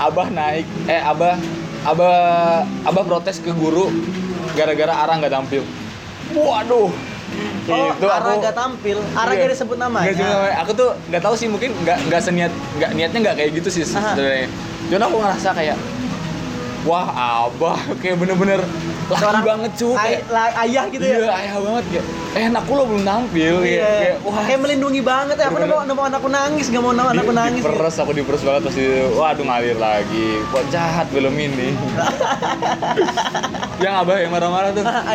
[0.00, 0.66] Abah naik.
[0.88, 1.36] Eh abah
[1.86, 2.16] abah
[2.88, 3.92] abah protes ke guru
[4.56, 5.62] gara-gara Ara nggak tampil.
[6.32, 6.90] Waduh.
[7.66, 9.42] Oh, itu Ara aku gak tampil, Ara Iya.
[9.42, 10.06] gak disebut namanya.
[10.06, 10.56] Nggak disebut namanya.
[10.62, 13.82] aku tuh nggak tahu sih mungkin nggak nggak seniat nggak niatnya nggak kayak gitu sih
[13.82, 14.46] sebenarnya.
[14.86, 15.76] Cuman aku ngerasa kayak
[16.86, 17.06] wah
[17.42, 18.62] abah kayak bener-bener
[19.06, 20.22] laki Seorang banget cu ay- kayak
[20.60, 21.30] ayah gitu iya ya.
[21.36, 23.02] ayah banget kayak eh anakku lo belum
[23.56, 23.96] kayak, Iya.
[23.96, 25.46] kayak wah Kayak melindungi banget ya.
[25.46, 27.60] Aku udah mau, mau anakku nangis, gak mau nama anakku Di- nangis.
[27.60, 31.72] diperes aku diperes banget pasti waduh ngalir lagi kok jahat film ini
[33.78, 35.14] yang abah yang marah-marah tuh Ah,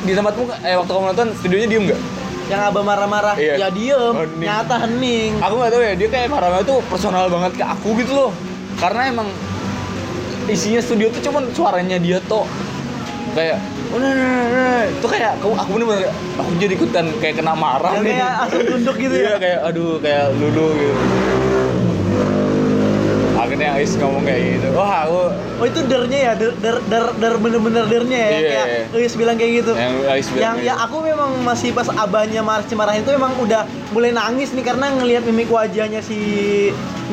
[0.00, 2.00] di tempatmu eh waktu kamu nonton studionya diem nggak
[2.44, 3.56] Yang abah marah-marah, Iya.
[3.56, 4.42] ya diem, Oh, hening.
[4.42, 5.38] nyata hening.
[5.38, 8.30] aku nggak tahu ya dia kayak marah-marah tuh personal banget ke aku gitu loh
[8.76, 9.28] karena emang
[10.48, 12.44] isinya studio tuh cuman suaranya dia tuh
[13.34, 13.58] kayak
[13.90, 17.54] "Oh, nah, nah, nah, nah." itu kayak aku aku bener-bener aku jadi ikutan kayak kena
[17.56, 19.36] marah nih kayak langsung tunduk gitu iya ya.
[19.40, 20.94] kayak aduh kayak lulu gitu
[23.34, 25.22] akhirnya Ais ngomong kayak gitu wah aku
[25.54, 28.30] Oh itu dernya ya, der der der, der bener-bener dernya ya.
[28.34, 28.50] Iya.
[28.50, 29.72] Kayak Luis bilang kayak gitu.
[29.78, 30.84] yang Ais bilang yang ya gitu.
[30.90, 33.62] aku memang masih pas abahnya marah marahin itu memang udah
[33.94, 36.18] mulai nangis nih karena ngelihat mimik wajahnya si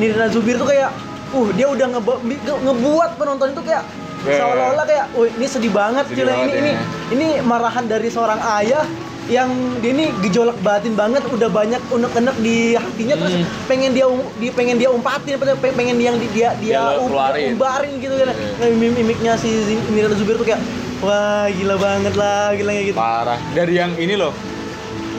[0.02, 0.90] Nirina Zubir tuh kayak
[1.32, 3.84] uh dia udah ngebe- nge- ngebuat penonton itu kayak
[4.22, 4.38] Iya.
[4.38, 6.62] seolah-olah kayak wih ini sedih banget Sedih gila banget ini ya.
[6.62, 6.72] ini.
[7.10, 8.86] ini marahan dari seorang ayah
[9.24, 13.46] yang dia ini gejolak batin banget udah banyak unek-unek di hatinya terus Hmm.
[13.66, 15.38] pengen dia di pengen dia umpatin
[15.70, 17.10] pengen dia yang di- dia dia, Dia um-
[17.50, 18.30] umbarin gitu kan.
[18.72, 19.50] Mim- mimiknya si
[19.88, 20.62] Nirina Zubir tuh kayak
[21.00, 22.98] wah gila banget lah gila kayak gitu.
[22.98, 23.38] Parah.
[23.52, 24.30] Dari yang ini loh.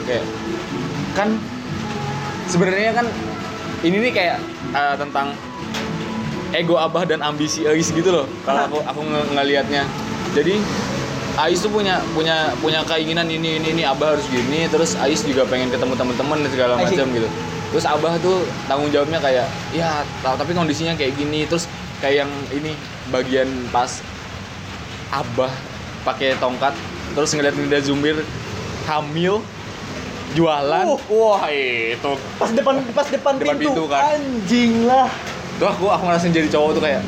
[0.04, 0.24] Kayak
[1.12, 1.28] kan
[2.46, 3.06] sebenarnya kan
[3.80, 4.38] ini nih kayak
[4.70, 5.32] eh, tentang
[6.54, 8.26] ego abah dan ambisi Ais gitu loh.
[8.42, 9.82] Kalau aku aku nge- ngelihatnya.
[10.32, 10.62] Jadi
[11.34, 14.70] Ais tuh punya punya punya keinginan ini ini ini abah harus gini.
[14.70, 17.28] Terus Ais juga pengen ketemu teman-teman dan segala macam gitu.
[17.74, 19.90] Terus abah tuh tanggung jawabnya kayak ya
[20.22, 21.42] ta- tapi kondisinya kayak gini.
[21.44, 21.66] Terus
[21.98, 22.78] kayak yang ini
[23.10, 23.98] bagian pas
[25.10, 25.50] abah
[26.04, 26.74] pakai tongkat
[27.14, 28.22] terus ngeliat Nida Zumbir
[28.84, 29.42] hamil
[30.34, 30.86] jualan.
[30.86, 30.98] Uh.
[31.08, 32.12] wah itu.
[32.38, 34.02] Pas depan pas depan, Depan pintu, pintu kan.
[34.14, 35.10] anjing lah
[35.54, 37.02] tuh aku aku ngerasain jadi cowok tuh kayak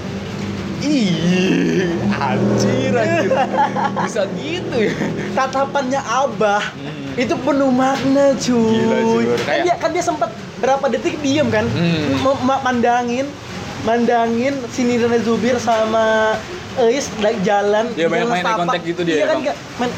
[0.84, 3.32] ih anjir anjir.
[4.04, 4.92] Bisa gitu ya.
[5.32, 6.62] Tatapannya abah.
[6.76, 7.16] Hmm.
[7.16, 9.24] itu penuh makna cuy.
[9.24, 10.28] Gila, kan dia kan dia sempat
[10.60, 11.64] berapa detik diem kan?
[11.64, 12.20] Hmm.
[12.20, 13.24] M- mandangin
[13.88, 16.36] mandangin si Nirina Zubir sama
[16.76, 19.44] Eis like jalan Dia banyak main contact gitu dia, iya kan Bang.
[19.48, 19.92] kayak main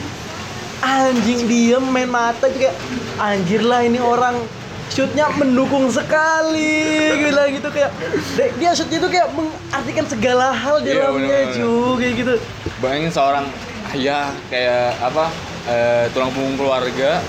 [0.78, 2.76] anjing diem main mata kayak
[3.18, 4.38] anjir lah ini orang
[4.88, 6.80] shootnya mendukung sekali
[7.18, 7.92] gila gitu kayak
[8.34, 12.34] dia- dia shootnya itu kayak mengartikan segala hal di Iya, dalamnya cuy kayak gitu.
[12.78, 13.46] Bayangin seorang
[13.90, 15.24] ayah kayak apa
[15.64, 17.20] eh, tulang punggung keluarga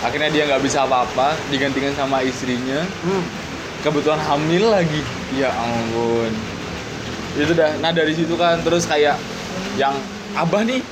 [0.00, 2.82] akhirnya dia nggak bisa apa-apa digantikan sama istrinya.
[3.00, 3.24] Hmm.
[3.80, 5.00] kebetulan hamil lagi.
[5.32, 6.28] Ya ampun.
[7.32, 9.16] Itu dah nah dari situ kan terus kayak
[9.74, 9.96] yang
[10.34, 10.84] abah nih.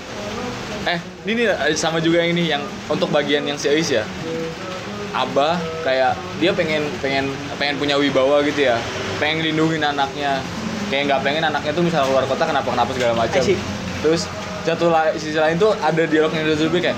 [0.87, 4.09] Eh ini nih sama juga yang ini yang untuk bagian yang si Ais ya
[5.11, 8.77] abah kayak dia pengen pengen pengen punya wibawa gitu ya.
[9.17, 10.41] Pengen lindungin anaknya.
[10.89, 13.41] Kayak nggak pengen anaknya tuh misalnya keluar kota kenapa kenapa segala macam.
[13.99, 14.23] Terus
[14.63, 16.97] satu la- sisi lain tuh ada dialognya dari Zulbi kayak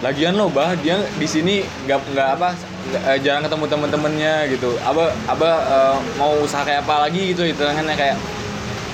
[0.00, 4.76] lagian lo bah dia di sini nggak nggak apa nggak- eh, jarang ketemu temen-temennya gitu.
[4.80, 7.32] Abah abah eh, mau usaha kayak apa lagi?
[7.32, 8.16] Gitu hitungannya kayak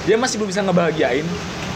[0.06, 1.26] dia masih belum bisa ngebahagiain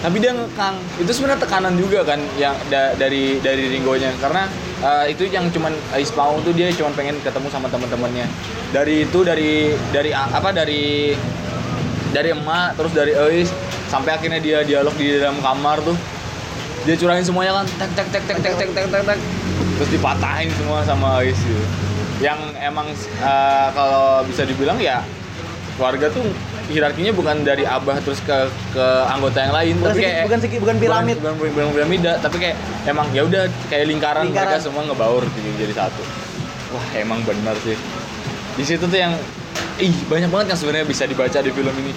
[0.01, 0.77] tapi dia ngekang.
[0.97, 4.17] Itu sebenarnya tekanan juga kan yang da- dari dari Ringonya.
[4.17, 4.49] Karena
[4.81, 8.25] eh, itu yang cuman Ais mau tuh dia cuman pengen ketemu sama teman-temannya
[8.73, 11.13] dari itu dari dari apa dari
[12.11, 13.53] dari emak terus dari Ais
[13.93, 15.97] sampai akhirnya dia dialog di dalam kamar tuh.
[16.89, 19.19] Dia curahin semuanya kan tek tek tek tek tek tek tek tek tek.
[19.77, 21.65] Terus dipatahin semua sama Ais gitu.
[22.25, 22.89] Yang emang
[23.21, 25.05] eh, kalau bisa dibilang ya
[25.77, 26.25] keluarga tuh
[26.71, 28.37] hierarkinya bukan dari abah terus ke
[28.71, 31.17] ke anggota yang lain bukan tapi segi, kayak bukan segi, bukan piramid.
[31.19, 32.57] Bukan, bukan, bukan piramida tapi kayak
[32.87, 34.49] emang ya udah kayak lingkaran, Lingkaran.
[34.55, 36.03] mereka semua ngebaur jadi, jadi satu.
[36.71, 37.75] Wah emang benar sih.
[38.55, 39.13] Di situ tuh yang
[39.77, 41.93] ih banyak banget yang sebenarnya bisa dibaca di film ini.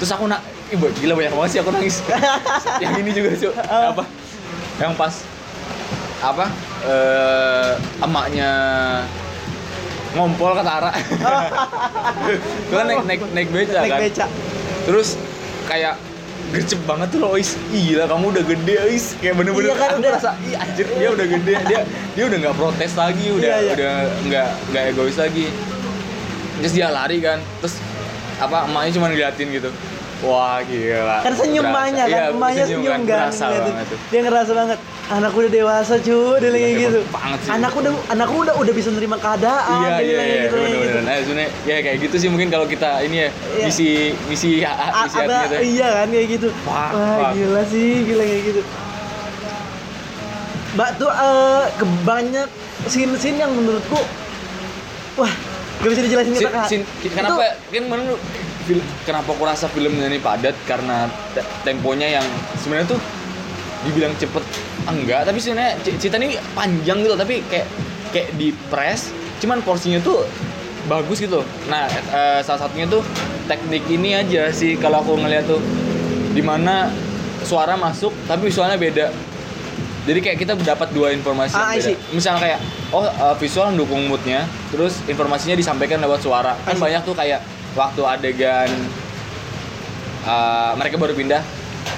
[0.00, 0.40] Terus aku nak
[0.72, 2.00] ih boy, gila banyak banget sih aku nangis.
[2.82, 3.84] Yang ini juga cuy Oh.
[3.94, 4.04] apa?
[4.80, 5.14] Yang pas
[6.24, 6.46] apa
[6.88, 8.50] eh emaknya
[10.14, 10.90] ngompol ke Tara.
[12.70, 14.00] Kan naik naik naik beca naik kan.
[14.00, 14.26] beca.
[14.84, 15.08] Terus
[15.64, 15.94] kayak
[16.50, 19.98] gercep banget tuh loh Is gila kamu udah gede Is kayak bener-bener Iya kan, aku
[19.98, 20.10] udah.
[20.12, 21.54] merasa ih anjir dia udah gede.
[21.68, 21.80] Dia
[22.14, 23.72] dia udah nggak protes lagi udah Iya, iya.
[23.74, 25.46] udah nggak nggak egois lagi.
[26.56, 27.38] Terus dia lari kan.
[27.58, 27.74] Terus
[28.34, 29.70] apa emaknya cuma ngeliatin gitu
[30.24, 31.16] wah gila.
[31.20, 32.10] Kan senyum emaknya kan?
[32.10, 33.00] Iya, emaknya senyum kan?
[33.04, 33.64] berasa ngeliatin.
[33.70, 33.98] banget tuh.
[34.08, 37.00] Dia ngerasa banget anakku udah dewasa cuy dia lagi Hebat gitu.
[37.12, 37.50] banget sih.
[37.52, 40.98] anakku udah anakku udah udah bisa nerima keadaan iya iya iya gitu, gitu.
[41.04, 43.64] nah sebenarnya ya kayak gitu sih mungkin kalau kita ini ya Iya.
[43.68, 43.88] misi
[44.26, 46.48] misi misi ada hati gitu iya kan kayak gitu.
[46.64, 46.90] Wah,
[47.30, 48.60] gila sih gila kayak gitu.
[50.74, 52.48] Mbak tuh eh, kebanyak
[52.88, 54.00] scene-scene yang menurutku
[55.14, 55.30] wah
[55.78, 57.60] gak bisa dijelasin Sin, kata sin, kenapa?
[57.68, 58.20] Kan menurut
[58.64, 60.56] film kenapa aku rasa filmnya ini padat?
[60.64, 62.26] Karena te- temponya yang
[62.58, 63.00] sebenarnya tuh
[63.84, 64.44] dibilang cepet
[64.84, 65.28] enggak.
[65.28, 67.68] Tapi sebenarnya cerita ini panjang gitu tapi kayak
[68.10, 69.10] kayak di press
[69.42, 70.22] cuman porsinya tuh
[70.86, 73.02] bagus gitu nah eh, salah satunya tuh
[73.50, 75.58] teknik ini aja sih kalau aku ngeliat tuh
[76.30, 76.88] di mana
[77.44, 79.12] suara masuk tapi visualnya beda.
[80.04, 81.96] Jadi kayak kita dapat dua informasi Ah, beda.
[82.12, 82.60] Misalnya kayak
[82.92, 86.52] oh uh, visual mendukung moodnya, terus informasinya disampaikan lewat suara.
[86.64, 87.40] Kan banyak tuh kayak
[87.74, 88.70] waktu adegan
[90.26, 91.42] uh, mereka baru pindah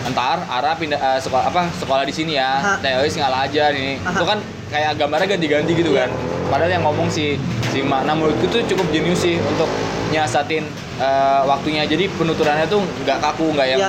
[0.06, 2.78] antar arah pindah uh, sekolah apa sekolah di sini ya.
[2.82, 4.02] Teois ngalah aja nih.
[4.02, 4.18] Aha.
[4.18, 4.38] Itu kan
[4.72, 6.10] kayak gambarnya ganti-ganti gitu kan.
[6.50, 7.38] Padahal yang ngomong si
[7.70, 9.66] si makna menurutku tuh cukup jenius sih untuk
[10.10, 10.66] nyiasatin
[10.98, 11.86] uh, waktunya.
[11.86, 13.80] Jadi penuturannya tuh nggak kaku, nggak yang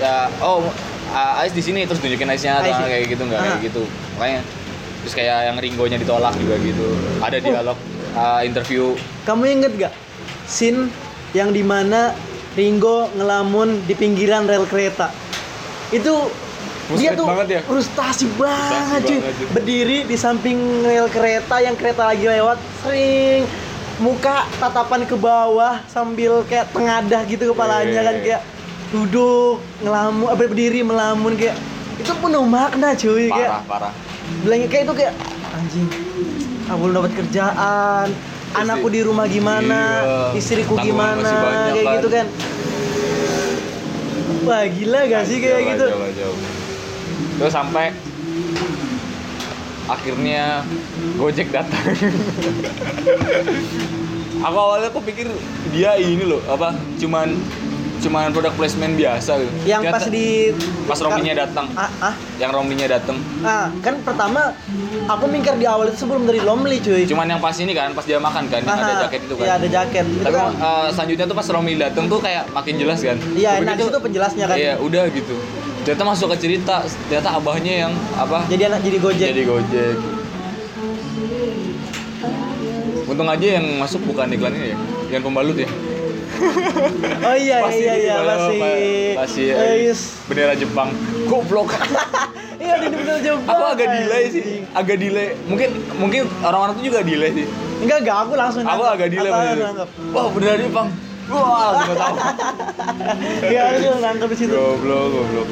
[0.00, 0.66] ya oh
[1.12, 2.88] uh, Ais di sini terus tunjukin Aisnya atau see.
[2.88, 3.82] kayak gitu nggak kayak gitu
[4.18, 4.40] makanya
[5.04, 6.86] terus kayak yang Ringo-nya ditolak juga gitu
[7.22, 7.44] ada Oh.
[7.44, 7.78] dialog
[8.16, 9.92] uh, interview kamu inget gak
[10.48, 10.90] scene
[11.32, 12.12] yang di mana
[12.52, 15.08] Ringo ngelamun di pinggiran rel kereta
[15.92, 16.12] itu
[16.92, 17.60] dia Frustrat tuh banget ya?
[17.64, 19.46] frustasi banget cuy cuy.
[19.56, 23.48] berdiri di samping rel kereta yang kereta lagi lewat sering
[24.02, 28.24] muka tatapan ke bawah sambil kayak tengadah gitu kepalanya Iya, iya, kan iya.
[28.24, 28.42] kayak
[28.92, 31.56] duduk ngelamun apa berdiri melamun kayak
[31.96, 33.92] itu penuh makna cuy kayak parah parah
[34.44, 35.14] bilangnya kayak itu kayak
[35.56, 35.88] anjing
[36.68, 38.06] aku belum dapat kerjaan
[38.52, 40.36] anakku di rumah gimana Iya.
[40.36, 41.32] istriku Tanggungan gimana
[41.72, 41.94] kayak kan.
[41.96, 42.26] gitu kan
[44.42, 46.38] wah gila gak sih kayak gitu jauh, jauh.
[47.38, 47.86] terus sampai
[49.86, 50.62] akhirnya
[51.18, 51.84] Gojek datang
[54.46, 55.26] aku awalnya aku pikir
[55.70, 57.34] dia ini loh apa cuman
[58.02, 59.52] cuman produk placement biasa gitu.
[59.62, 60.50] yang Ternyata pas di
[60.84, 64.50] pas Romlinya datang ah, ah, yang Romlinya datang ah, kan pertama
[65.06, 68.02] aku mikir di awal itu sebelum dari Lomli cuy cuman yang pas ini kan pas
[68.02, 71.26] dia makan kan yang ada jaket itu kan iya ada jaket Tapi kan eh, selanjutnya
[71.30, 73.16] tuh pas Romi dateng tuh kayak makin jelas kan.
[73.32, 75.34] iya pikir itu penjelasnya kan Iya, udah gitu.
[75.82, 78.46] Ternyata masuk ke cerita, ternyata abahnya yang apa?
[78.46, 79.96] jadi anak jadi gojek Jadi Gojek.
[83.02, 84.76] Untung aja yang masuk bukan iklan ini ya,
[85.10, 85.68] yang pembalut ya.
[87.28, 88.14] oh iya Pasti iya iya
[88.52, 90.00] Eh, eh, yes.
[90.26, 90.90] bendera Jepang.
[91.28, 91.70] Goblok.
[92.62, 95.28] iya di bener Jepang Aku agak delay sih, agak delay.
[95.46, 97.46] Mungkin mungkin orang-orang tuh juga delay sih.
[97.82, 99.30] enggak enggak aku langsung Aku agak delay.
[100.14, 100.88] Wah, bendera Jepang.
[101.30, 102.16] Wah, langsung tahu.
[103.52, 104.54] Iya, aku nangkep di situ.
[104.54, 105.48] Goblok, goblok.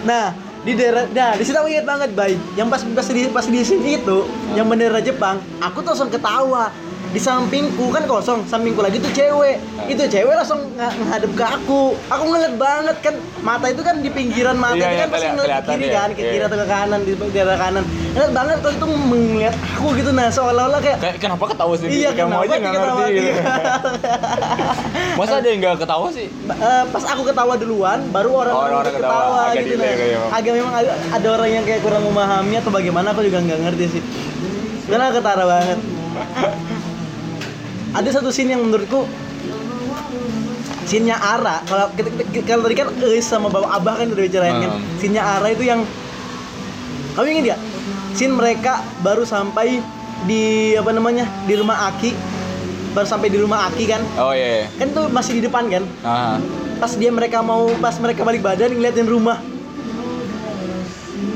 [0.00, 2.32] Nah, di daerah, nah di situ aku ingat banget, Bay.
[2.56, 4.18] Yang pas pas di pas di sini itu,
[4.56, 6.68] yang bendera Jepang, aku tuh langsung ketawa.
[7.10, 9.58] Di sampingku kan kosong, sampingku lagi tuh cewek.
[9.84, 11.98] Itu cewek langsung ng- ngadep ke aku.
[12.06, 15.26] Aku ngeliat banget kan, mata itu kan di pinggiran mata Iya, itu iya, kan pasti
[15.28, 15.92] ngeliat ke kiri ya.
[15.92, 16.46] kan, ke kiri Iya.
[16.46, 17.82] atau ke kanan di daerah kanan.
[18.10, 21.92] Ngeliat banget kalau itu melihat aku gitu nah, seolah-olah kayak Kayak kenapa ketawa sendiri?
[21.96, 23.10] Iya, Kamu kenapa aja nggak ketawa ngerti.
[23.12, 23.26] gitu.
[23.26, 23.42] dia?
[25.18, 26.26] Masa ada yang nggak ketawa sih?
[26.40, 29.18] Eh, pas aku ketawa duluan, baru orang-orang Orang-orang ikut ketawa.
[29.18, 30.30] ketawa, Agak gitu delay nah.
[30.32, 33.84] Agak memang ada, ada orang yang kayak kurang memahami atau bagaimana aku juga nggak ngerti
[33.90, 34.02] sih.
[34.86, 35.78] Karena ketara banget.
[37.90, 39.06] ada satu scene yang menurutku
[40.86, 41.62] scene-nya Ara.
[41.66, 41.86] Kalau
[42.46, 44.70] kalau tadi kan Eus sama bapak abah kan udah bicarain kan?
[44.74, 44.82] Hmm.
[44.98, 45.86] scene-nya Ara itu yang
[47.14, 47.56] kamu ingat ya
[48.14, 49.82] scene mereka baru sampai
[50.26, 52.10] di apa namanya di rumah Aki.
[52.90, 54.02] Baru sampai di rumah Aki kan?
[54.18, 54.66] Oh iya.
[54.74, 55.84] kan itu masih di depan kan?
[56.02, 56.38] Ah.
[56.80, 59.38] pas dia mereka mau pas mereka balik badan ngeliatin rumah.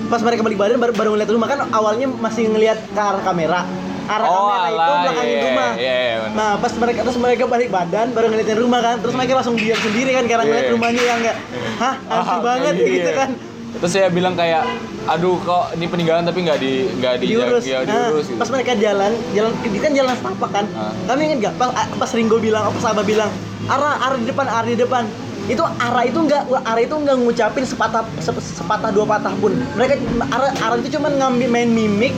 [0.08, 1.48] Pas mereka balik badan baru, baru ngeliat rumah.
[1.52, 3.68] Kan awalnya masih ngeliat ke arah kamera
[4.06, 5.70] arah Oh, kamera itu alah, belakangin iya, rumah.
[5.74, 6.34] iya, iya, benar.
[6.34, 8.96] nah, pas mereka terus mereka balik badan baru ngeliatin rumah kan.
[8.98, 10.72] Terus mereka langsung diam sendiri kan karena ngeliat Iya.
[10.72, 11.36] rumahnya yang enggak
[11.76, 12.86] hah, asli Ah, banget iya.
[12.86, 13.30] gitu kan.
[13.74, 14.62] Terus saya bilang kayak,
[15.04, 17.64] aduh kok ini peninggalan tapi nggak di nggak di diurus.
[17.64, 18.38] ya, Nah, diurus gitu.
[18.38, 20.64] pas mereka jalan, jalan ini kan jalan setapak kan.
[20.72, 20.92] Ah.
[21.04, 21.54] Kami inget gak?
[21.56, 23.30] Pas, pas Ringo bilang, pas Abah bilang,
[23.66, 25.04] arah arah di depan, arah di depan.
[25.44, 29.52] Itu arah itu enggak arah itu enggak ngucapin sepatah sep- sepatah dua patah pun.
[29.74, 32.14] Mereka arah arah itu cuma ngambil main mimik,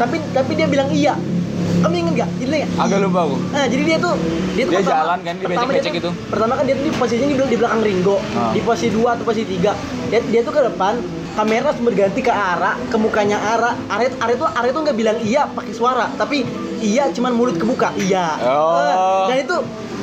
[0.00, 1.14] tapi tapi dia bilang iya.
[1.80, 2.30] Kamu inget gak?
[2.38, 3.36] Ini Agak lupa aku.
[3.50, 4.12] Nah, jadi dia tuh
[4.52, 6.10] dia tuh Dia jalan kan, pertama becek-becek tuh- gitu.
[6.26, 8.52] Pertama kan dia tuh di posisinya di, bel- di belakang Ringo, Ah.
[8.52, 9.72] di posisi 2 atau posisi 3.
[10.08, 11.00] Dia, dia tuh ke depan,
[11.32, 13.74] kamera harus berganti ke arah, ke mukanya arah.
[13.86, 16.44] Arah itu arah itu arah itu nggak bilang iya pakai suara, tapi
[16.80, 17.92] iya cuman mulut kebuka.
[17.94, 18.26] Iya.
[18.42, 19.24] Oh.
[19.26, 19.56] Dan itu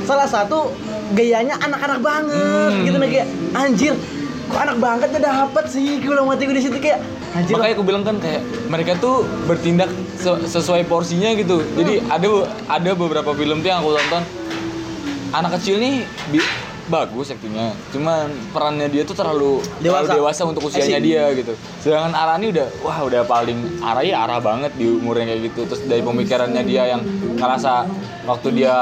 [0.03, 0.71] salah satu
[1.09, 2.83] gayanya anak-anak banget Hmm.
[2.83, 3.93] gitu nah kayak anjir
[4.47, 6.99] kok anak banget gak dapet sih gue mati gue di situ kayak
[7.33, 11.59] anjir Makanya aku bilang kan kayak mereka tuh bertindak se- sesuai porsinya gitu.
[11.73, 12.11] Jadi Hmm.
[12.11, 12.27] ada
[12.69, 14.23] ada beberapa film tuh yang aku tonton
[15.29, 16.51] anak kecil nih bi-
[16.87, 17.75] bagus aktingnya.
[17.89, 20.07] Cuman perannya dia tuh terlalu Dewasa.
[20.07, 21.03] terlalu dewasa untuk usianya Asik.
[21.03, 21.53] dia gitu.
[21.77, 25.61] Sedangkan Arani udah wah udah paling arah ya arah banget di umurnya kayak gitu.
[25.65, 27.01] Terus dari pemikirannya dia yang
[27.35, 27.85] ngerasa
[28.23, 28.75] waktu dia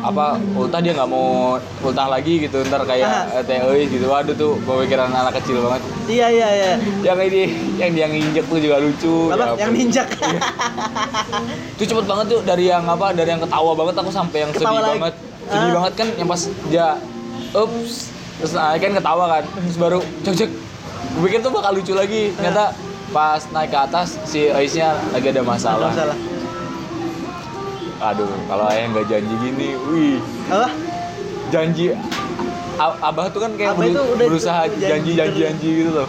[0.00, 3.08] apa ultah dia nggak mau ultah lagi gitu ntar kayak
[3.42, 6.72] TOI gitu waduh tuh pemikiran anak kecil banget iya iya iya
[7.04, 7.42] yang ini
[7.76, 9.76] yang dia nginjek tuh juga lucu apa Ya yang ampun.
[9.76, 10.08] ninjak
[11.70, 14.64] itu cepet banget tuh dari yang apa dari yang ketawa banget aku sampai yang Ketawa
[14.64, 14.96] sedih lagi.
[14.96, 15.74] banget sedih Ah.
[15.74, 16.86] banget kan yang pas dia
[17.52, 18.12] ups.
[18.38, 19.44] Terus naik kan ketawa kan.
[19.46, 20.50] Terus baru cek cek.
[21.14, 22.30] Gue pikir tuh bakal lucu lagi.
[22.34, 22.74] Ternyata
[23.08, 25.90] pas naik ke atas si Aisnya lagi ada masalah.
[25.92, 26.18] Salah
[27.98, 30.18] aduh kalau ayah nggak janji gini wih.
[30.46, 30.70] Apa?
[31.50, 31.90] Janji
[32.78, 35.42] abah tuh kan kayak beru- itu udah berusaha janji janji janji terus.
[35.42, 36.08] janji gitu loh.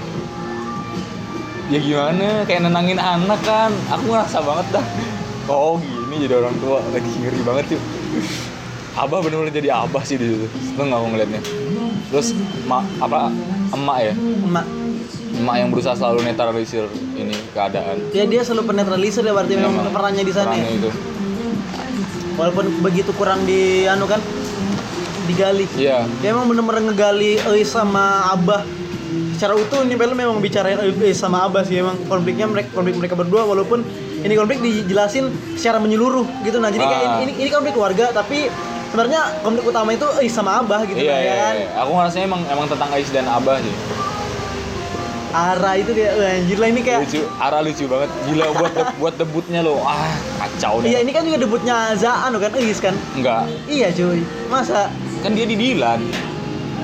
[1.69, 2.45] Ya gimana?
[2.45, 3.73] Kayak nenangin anak kan.
[3.89, 4.85] Aku ngerasa banget dah.
[5.49, 6.77] Oh gini jadi orang tua.
[6.93, 7.83] Lagi ngeri banget yuk
[8.99, 11.41] abah bener-bener jadi abah sih di situ seneng aku ngeliatnya.
[12.11, 12.35] Terus
[12.67, 13.31] ma apa
[13.71, 14.13] emak ya?
[14.43, 14.65] Emak.
[15.39, 16.83] Emak yang berusaha selalu netralisir
[17.15, 18.01] ini keadaan.
[18.11, 20.77] Ya dia selalu penetralisir ya berarti memang Emang perannya di sana perannya ya.
[20.77, 20.89] itu.
[22.35, 24.19] Walaupun begitu kurang di anu kan
[25.25, 25.65] digali.
[25.75, 26.03] Iya.
[26.19, 28.63] Dia emang bener-bener ngegali Eis sama Abah.
[29.35, 33.15] Secara utuh ini film memang bicarain Eis sama Abah sih emang konfliknya mereka konflik mereka
[33.15, 33.85] berdua walaupun
[34.19, 36.59] ini konflik dijelasin secara menyeluruh gitu.
[36.59, 37.23] Nah jadi kayak Ah.
[37.23, 38.51] ini ini konflik keluarga tapi
[38.89, 41.53] sebenarnya konflik utama itu Eis sama Abah gitu iya, nah, iya, ya kan?
[41.55, 41.67] iya.
[41.77, 43.75] aku ngerasanya emang emang tentang Ais dan abah sih.
[45.29, 48.09] Ara itu kayak wah, anjir lah ini kayak lucu Ara lucu banget.
[48.25, 50.09] Gila buat de- buat debutnya lo ah
[50.41, 52.97] kacau deh Iya ini kan juga debutnya Zaan kan Eis kan?
[53.13, 53.45] Enggak.
[53.69, 54.25] Iya cuy.
[54.49, 54.89] Masa?
[55.21, 56.01] Kan dia di Dilan.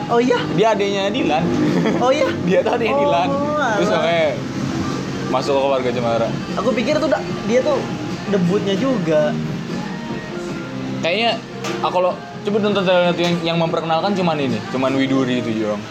[0.06, 0.38] Oh iya?
[0.54, 1.42] Dia adanya Dilan.
[1.98, 2.30] Oh iya?
[2.48, 3.28] Dia tuh adanya Oh, Dilan.
[3.82, 4.28] terus makanya
[5.34, 6.28] masuk ke keluarga Cemara.
[6.62, 7.10] Aku pikir tuh
[7.50, 7.82] dia tuh
[8.30, 9.34] debutnya juga.
[11.02, 11.42] Kayaknya
[11.80, 15.82] ah, kalau coba nonton trailer yang, yang memperkenalkan cuman ini cuman Widuri itu Jong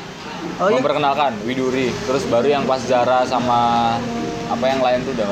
[0.55, 3.95] Oh iya memperkenalkan Widuri terus baru yang pas Zara sama
[4.47, 5.27] apa yang lain tuh udah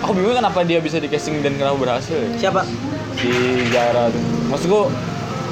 [0.00, 2.28] aku bingung kenapa dia bisa di casting dan kenapa berhasil ya?
[2.38, 2.66] Siapa?
[3.14, 3.30] si
[3.70, 4.80] Zara tuh maksudku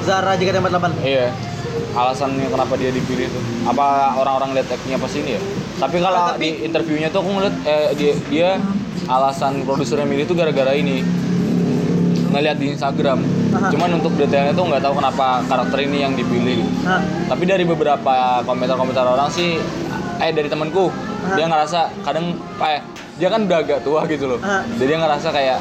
[0.03, 1.27] Zara JKT48 Iya.
[1.93, 3.41] Alasannya kenapa dia dipilih tuh?
[3.63, 5.41] Apa orang-orang lihat actingnya pas ini ya?
[5.79, 8.49] Tapi kalau Ah, tapi- di interviewnya tuh aku ngeliat eh, dia, dia
[9.05, 11.01] alasan produsernya milih tuh gara-gara ini
[12.33, 13.21] ngeliat di Instagram.
[13.53, 13.69] Aha.
[13.69, 16.65] Cuman untuk detailnya tuh nggak tahu kenapa karakter ini yang dipilih.
[16.81, 19.61] Nah, Tapi dari beberapa komentar-komentar orang sih,
[20.17, 21.37] eh dari temanku Aha.
[21.37, 22.33] dia ngerasa kadang
[22.65, 22.81] eh
[23.21, 24.39] dia kan udah agak tua gitu loh.
[24.41, 24.65] Aha.
[24.81, 25.59] Jadi dia ngerasa kayak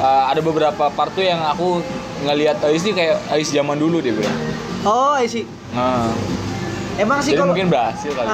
[0.00, 1.84] eh, ada beberapa part tuh yang aku
[2.24, 4.34] ngelihat Ais sih kayak Ais zaman dulu dia bilang.
[4.88, 5.44] oh see.
[5.76, 6.08] Nah,
[6.98, 8.26] Emang sih jadi kalau mungkin berhasil kali.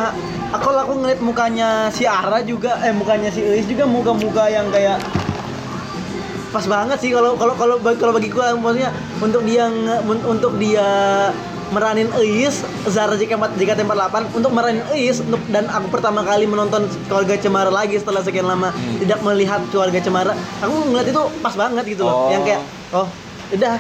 [0.57, 4.73] Aku kalau aku ngeliat mukanya si Ara juga eh mukanya si Eis juga muka-muka yang
[4.73, 4.97] kayak
[6.55, 9.67] pas banget sih kalau kalau kalau kalau bagi gua maksudnya untuk dia
[10.25, 10.87] untuk dia
[11.67, 17.35] meranin Eis Zara JKT JKT48 untuk meranin Eis untuk- dan aku pertama kali menonton keluarga
[17.35, 19.03] Cemara lagi setelah sekian lama Hmm.
[19.03, 22.31] tidak melihat keluarga Cemara aku ngeliat itu pas banget gitu loh Oh.
[22.31, 22.63] yang kayak
[22.93, 23.11] oh
[23.51, 23.75] udah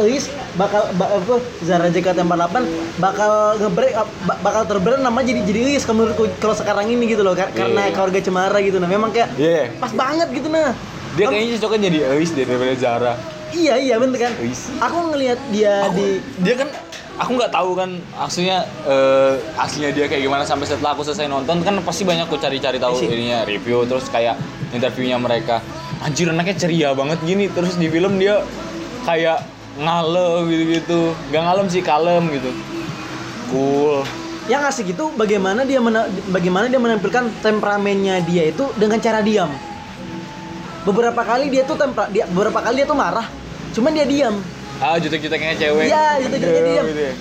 [0.00, 2.56] Eis bakal ba, apa Zara JKT48
[2.98, 3.30] bakal
[3.60, 7.36] ngebreak ba- bakal terbrand nama jadi jadi Eis kalau menurutku kalau sekarang ini gitu loh
[7.36, 7.92] kar- karena Iya.
[7.92, 9.76] keluarga Cemara gitu nah memang kayak Iya.
[9.76, 10.74] pas banget gitu nah
[11.10, 13.12] Dia kayaknya cocoknya jadi Ais deh daripada Zara.
[13.50, 14.70] iya iya bener kan Eis.
[14.78, 16.70] aku ngelihat dia Aku- di dia kan
[17.16, 21.58] aku nggak tahu kan aslinya eh, aslinya dia kayak gimana sampai setelah aku selesai nonton
[21.60, 23.10] kan pasti banyak aku cari-cari tahu Isi.
[23.10, 24.38] ininya review terus kayak
[24.70, 25.58] interviewnya mereka
[25.98, 28.38] anjir anaknya ceria banget gini terus di film dia
[29.02, 29.42] kayak
[29.76, 32.50] ngalem gitu-gitu nggak ngalem sih kalem gitu
[33.48, 34.06] cool
[34.46, 39.50] yang asik itu bagaimana dia mena- bagaimana dia menampilkan temperamennya dia itu dengan cara diam
[40.82, 43.26] beberapa kali dia tuh tempra dia beberapa kali dia tuh marah
[43.70, 44.36] cuman dia diam
[44.78, 45.86] Ah, jutek-juteknya cewek.
[45.86, 46.84] Iya, jutek-juteknya diam.
[46.88, 47.12] gitu ya.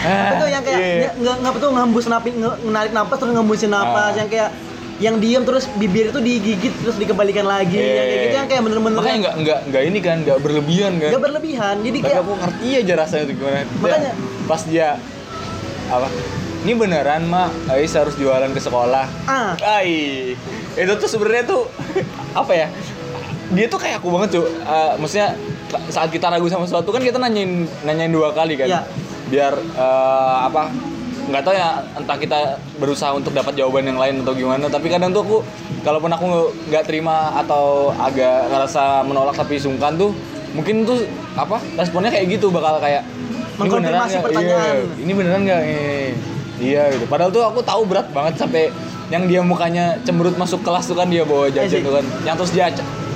[0.00, 0.98] Ah, itu yang kayak iya.
[0.98, 2.28] ny- nggak nggak betul ngembus napi
[2.66, 4.16] narik napas terus ngembusin napas Ah.
[4.16, 4.50] yang kayak
[4.98, 8.98] yang diem terus bibir itu digigit terus dikembalikan lagi yang kayak gitu yang kayak bener-bener
[8.98, 11.08] Makanya nggak nggak nggak ini kan, nggak berlebihan kan.
[11.08, 13.54] nggak berlebihan jadi Tapi kayak aku ngerti aja rasanya itu gimana.
[13.54, 14.12] Dia- Makanya.
[14.44, 14.88] pas dia
[15.88, 16.08] apa?
[16.58, 19.06] Ini beneran mak, Ais harus jualan ke sekolah.
[19.24, 20.34] ah Ai,
[20.74, 21.70] itu tuh sebenarnya tuh
[22.34, 22.66] apa ya?
[23.52, 24.46] Dia tuh kayak aku banget tuh.
[24.48, 25.32] Eh, maksudnya
[25.88, 28.68] saat kita ragu sama sesuatu kan kita nanyain nanyain dua kali kan.
[28.68, 28.80] Iya.
[29.28, 30.72] Biar eh, apa?
[31.28, 32.38] nggak tahu ya entah kita
[32.80, 35.36] berusaha untuk dapat jawaban yang lain atau gimana tapi kadang tuh aku
[35.84, 36.24] kalaupun aku
[36.72, 40.16] nggak terima atau agak ngerasa menolak tapi sungkan tuh
[40.56, 41.04] mungkin tuh
[41.36, 44.24] apa responnya kayak gitu bakal kayak "Ini beneran Mengkonfirmasi nggak?
[44.24, 44.56] pertanyaan.
[44.56, 46.08] Iya, ini beneran nggak Eh,
[46.58, 47.04] iya gitu.
[47.06, 48.70] Padahal tuh aku tahu berat banget sampai
[49.08, 52.04] yang dia mukanya cemberut masuk kelas tuh kan dia bawa jajan tuh kan.
[52.26, 52.66] Yang terus dia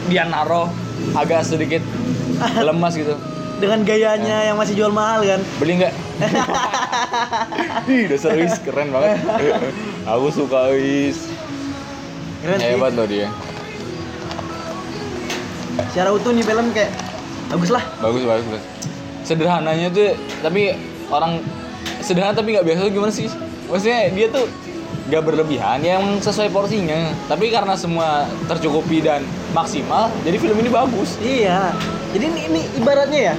[0.09, 0.67] dia naruh
[1.15, 1.83] agak sedikit
[2.67, 3.15] lemas gitu.
[3.63, 5.39] Dengan gayanya yang masih jual mahal kan?
[5.63, 5.95] Beli nggak?
[7.93, 9.23] Ih, dasar Wis keren banget.
[10.11, 11.31] Aku suka Wis.
[12.43, 12.75] Keren sih.
[12.75, 13.31] hebat loh dia.
[15.95, 16.91] Secara utuh nih film kayak
[17.55, 17.85] bagus lah.
[18.03, 18.65] Bagus bagus bagus.
[19.23, 20.75] Sederhananya tuh tapi
[21.07, 21.39] orang
[22.03, 23.29] sederhana tapi nggak biasa gimana sih?
[23.71, 24.45] Maksudnya dia tuh
[25.11, 27.11] nggak berlebihan yang sesuai porsinya.
[27.27, 31.19] Tapi karena semua tercukupi dan maksimal jadi film ini bagus.
[31.19, 31.75] Iya.
[32.13, 33.35] Jadi ini, ini ibaratnya ya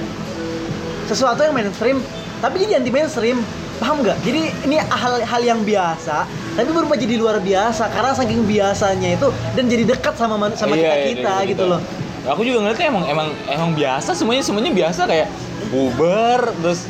[1.04, 2.00] sesuatu yang mainstream
[2.40, 3.40] tapi jadi anti mainstream.
[3.74, 4.22] Paham nggak?
[4.22, 9.28] Jadi ini hal-hal yang biasa tapi berubah jadi luar biasa karena saking biasanya itu
[9.58, 11.72] dan jadi dekat sama sama Iya, kita iya, kita iya, gitu iya.
[11.74, 11.80] loh.
[12.24, 15.28] Aku juga ngeliatnya emang emang emang biasa semuanya semuanya biasa kayak
[15.74, 16.86] Uber terus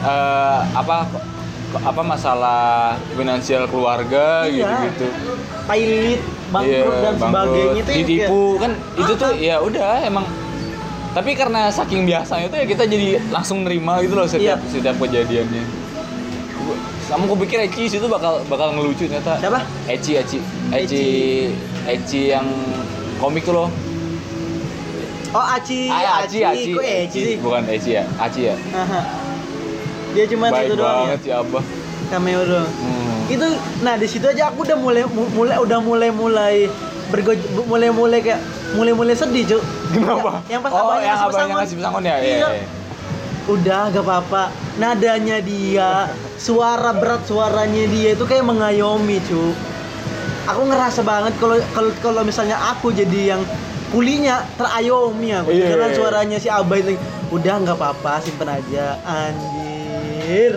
[0.00, 1.06] eh, apa
[1.78, 2.62] apa masalah
[3.12, 4.88] finansial keluarga gitu Iya.
[4.88, 5.06] gitu
[5.68, 10.24] pilot bangkrut dan sebagainya itu ditipu kan itu tuh ya udah emang.
[11.08, 14.70] Tapi karena saking biasanya itu ya kita jadi langsung nerima gitu loh setiap Iya.
[14.70, 15.64] setiap kejadiannya.
[17.04, 19.40] Sama aku pikir Eci itu bakal bakal ngelucu ternyata.
[19.40, 19.60] Siapa?
[19.88, 20.38] Eci Eci.
[20.68, 21.04] Eci.
[21.84, 22.22] Eci.
[22.28, 22.46] Yang
[23.16, 23.68] komik tuh loh.
[25.32, 25.88] Oh Aci.
[25.88, 26.72] Ah, Aci Aci.
[26.72, 27.36] Kok Eci sih?
[27.40, 28.54] Bukan Eci ya Aci ya.
[28.72, 29.00] Aha.
[30.18, 31.62] Dia cuma baik itu doang ya banget si abah
[32.08, 33.22] cameo doang Hmm.
[33.28, 33.46] itu
[33.78, 36.54] nah di situ aja aku udah mulai mu- mulai udah mulai mulai
[37.08, 38.40] bergoj mulai mulai kayak
[38.74, 40.42] mulai mulai sedih cuk Kenapa?
[40.44, 41.56] yang, yang pas oh, abangnya yang ngasih pesangon.
[41.56, 42.14] ngasih pesangon ya?
[42.14, 42.26] Iya.
[42.26, 42.48] Iya.
[42.52, 42.66] iya.
[43.46, 44.42] udah gak apa-apa
[44.76, 45.90] nadanya dia
[46.38, 49.54] suara berat suaranya dia itu kayak mengayomi cu
[50.44, 53.42] aku ngerasa banget kalau kalau kalau misalnya aku jadi yang
[53.88, 55.68] kulinya terayomi aku Iya.
[55.70, 56.92] dengan suaranya si Abah itu
[57.28, 58.96] udah nggak apa-apa simpen aja
[60.28, 60.54] anjir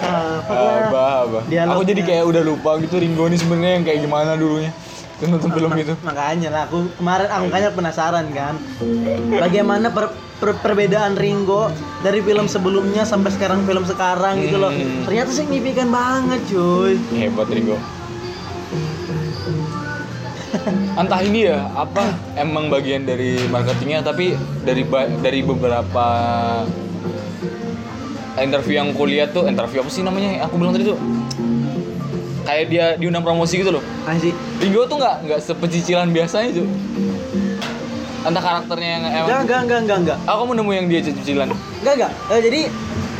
[0.00, 1.42] apa lah Abah, abah.
[1.44, 1.74] Dialognya.
[1.74, 4.70] Aku jadi kayak udah lupa gitu Ringo ini sebenarnya yang kayak gimana dulunya.
[5.20, 5.92] Nonton film itu.
[6.08, 8.54] makanya lah aku kemarin aku makanya penasaran kan
[9.28, 11.68] bagaimana per- per- perbedaan Ringo
[12.00, 15.04] dari film sebelumnya sampai sekarang film sekarang gitu loh Hmm.
[15.04, 17.76] ternyata signifikan banget cuy Hebat Ringo.
[20.92, 22.00] Entah ini ya apa
[22.34, 24.32] emang bagian dari marketingnya tapi
[24.64, 24.82] dari
[25.20, 26.06] dari beberapa
[28.36, 30.98] interview yang kuliah tuh interview apa sih namanya aku bilang tadi tuh
[32.40, 34.32] kayak dia diundang promosi gitu loh Asik.
[34.58, 36.66] Ringo tuh nggak nggak sepecicilan biasanya tuh
[38.20, 40.18] entah karakternya yang emang Enggak, enggak, enggak, enggak, enggak.
[40.28, 41.48] aku mau nemu yang dia cicilan
[41.80, 42.12] Enggak, enggak.
[42.28, 42.60] Eh, jadi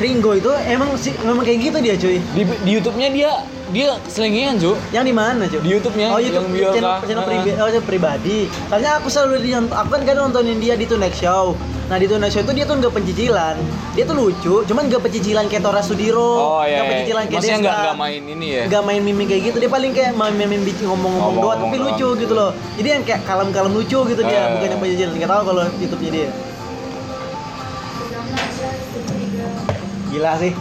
[0.01, 2.17] Ringo itu emang sih memang kayak gitu dia, cuy.
[2.33, 3.31] di, di YouTube-nya dia
[3.71, 5.61] dia selengean cuy Yang di mana, cuy?
[5.61, 8.39] Di YouTube-nya, Oh, YouTube yang channel, channel pribi- oh, channel pribadi.
[8.67, 11.53] Soalnya aku selalu di aku kan kadang nontonin dia di Tonight Show.
[11.87, 13.61] Nah, di Tonight Show itu dia tuh enggak pencicilan.
[13.93, 16.33] Dia tuh lucu, cuman enggak pencicilan kayak Tora Sudiro.
[16.57, 16.91] oh iya, Enggak iya.
[16.91, 19.57] pencicilan kayak maksudnya nggak nggak main ini ya Enggak main mimik kayak gitu.
[19.61, 22.51] Dia paling kayak main main bikin ngomong-ngomong doang, tapi lucu gitu loh.
[22.75, 25.13] Jadi yang kayak kalem-kalem lucu gitu dia, bukan yang pencicilan.
[25.13, 26.29] Enggak tahu kalau YouTube-nya dia.
[30.11, 30.53] Gila sih.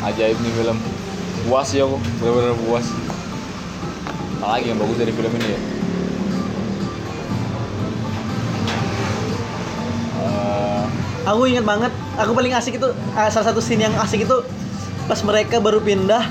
[0.00, 0.76] ajaib nih film.
[1.46, 2.86] Puas ya aku bener-bener puas.
[4.40, 5.60] Apalagi yang bagus dari film ini ya?
[10.20, 10.82] Eh,
[11.28, 14.36] Aku ingat banget, aku paling asik itu eh, salah satu scene yang asik itu
[15.04, 16.24] pas mereka baru pindah,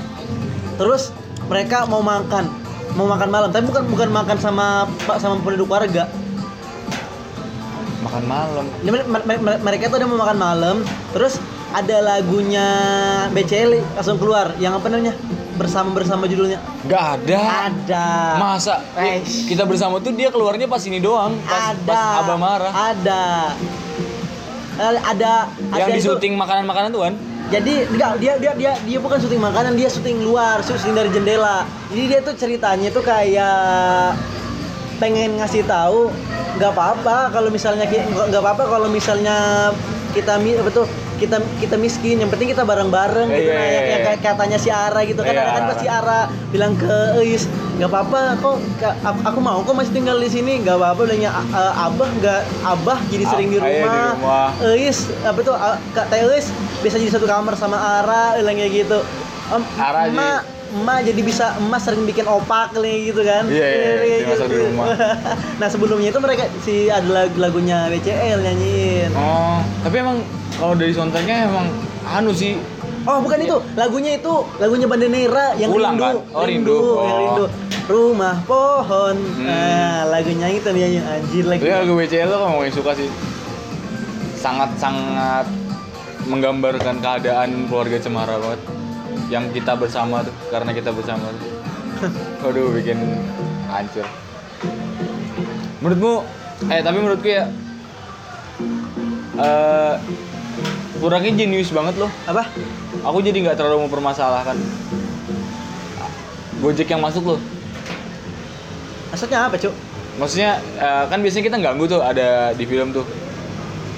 [0.76, 1.14] terus
[1.46, 2.50] mereka mau makan,
[2.98, 6.10] mau makan malam, tapi bukan bukan makan sama pak sama penduduk warga.
[8.00, 8.64] makan malam.
[9.62, 10.76] Mereka tuh udah mau makan malam,
[11.12, 11.36] terus
[11.70, 12.66] ada lagunya
[13.30, 15.14] BCL langsung keluar, yang apa namanya
[15.54, 16.56] bersama bersama judulnya.
[16.88, 18.06] nggak ada Ada.
[18.40, 19.44] masa Eish.
[19.44, 21.84] kita bersama tuh dia keluarnya pas ini doang pas, ada.
[21.84, 23.24] pas abah marah Ada.
[24.80, 25.34] Eh, Ada.
[25.76, 27.14] yang ada di syuting makanan-makanan tuh kan
[27.50, 31.66] Jadi enggak dia dia dia dia bukan syuting makanan, dia syuting luar, syuting dari jendela.
[31.90, 34.14] Jadi dia tuh ceritanya tuh kayak
[35.02, 36.14] pengen ngasih tahu
[36.62, 39.68] nggak apa-apa kalau misalnya nggak apa-apa kalau misalnya
[40.10, 40.86] kita apa tuh
[41.16, 44.06] kita kita miskin yang penting kita bareng-bareng gitu Iya, nah yang, yang iya.
[44.08, 47.44] kayak katanya si Ara gitu kan ada kan pasti Ara bilang ke Eis
[47.76, 48.56] nggak apa-apa kok
[49.24, 52.98] aku, mau kok masih tinggal di sini nggak apa-apa bilangnya "A- eh, abah nggak abah
[53.08, 54.48] jadi sering di iya, rumah.
[54.76, 55.54] Eis apa tuh
[55.92, 56.48] kak Eis
[56.80, 59.00] bisa jadi satu kamar sama Ara bilangnya gitu
[59.50, 60.06] Em, Ara
[60.70, 63.44] emak jadi bisa emak sering bikin opak kayak gitu kan?
[63.50, 64.86] Iya, iya, iya, Kayak dimasak di rumah.
[65.60, 69.10] nah sebelumnya itu mereka si ada lagu lagunya WCL nyanyiin.
[69.14, 70.18] Oh, tapi emang
[70.54, 71.66] kalau dari soundtracknya emang
[72.06, 72.54] anu sih.
[73.08, 73.56] Oh bukan itu.
[73.74, 76.14] Lagunya itu lagunya Bandanera yang Ulang, rindu kan?
[76.36, 76.76] Oh, Rindu.
[76.76, 77.18] yang Oh.
[77.18, 77.44] rindu.
[77.90, 79.16] Rumah pohon.
[79.18, 79.46] Hmm.
[79.50, 83.10] nah lagunya itu dia anjir lagi Tapi lagu WCL tuh ngomongin suka sih.
[84.36, 85.50] Sangat-sangat
[86.24, 88.60] menggambarkan keadaan keluarga Cemara banget
[89.30, 91.50] yang kita bersama tuh karena kita bersama tuh.
[92.44, 92.98] Waduh bikin
[93.70, 94.04] hancur.
[95.80, 96.26] Menurutmu
[96.68, 97.46] eh tapi menurutku ya
[99.40, 99.94] eh
[100.98, 102.10] kurangnya jenius banget loh.
[102.26, 102.50] apa
[103.06, 104.58] Aku jadi nggak terlalu mempermasalahkan
[106.60, 107.40] Gojek yang masuk loh.
[109.10, 109.72] maksudnya apa cuk
[110.20, 113.08] Maksudnya eh, kan biasanya kita ganggu tuh ada di film tuh.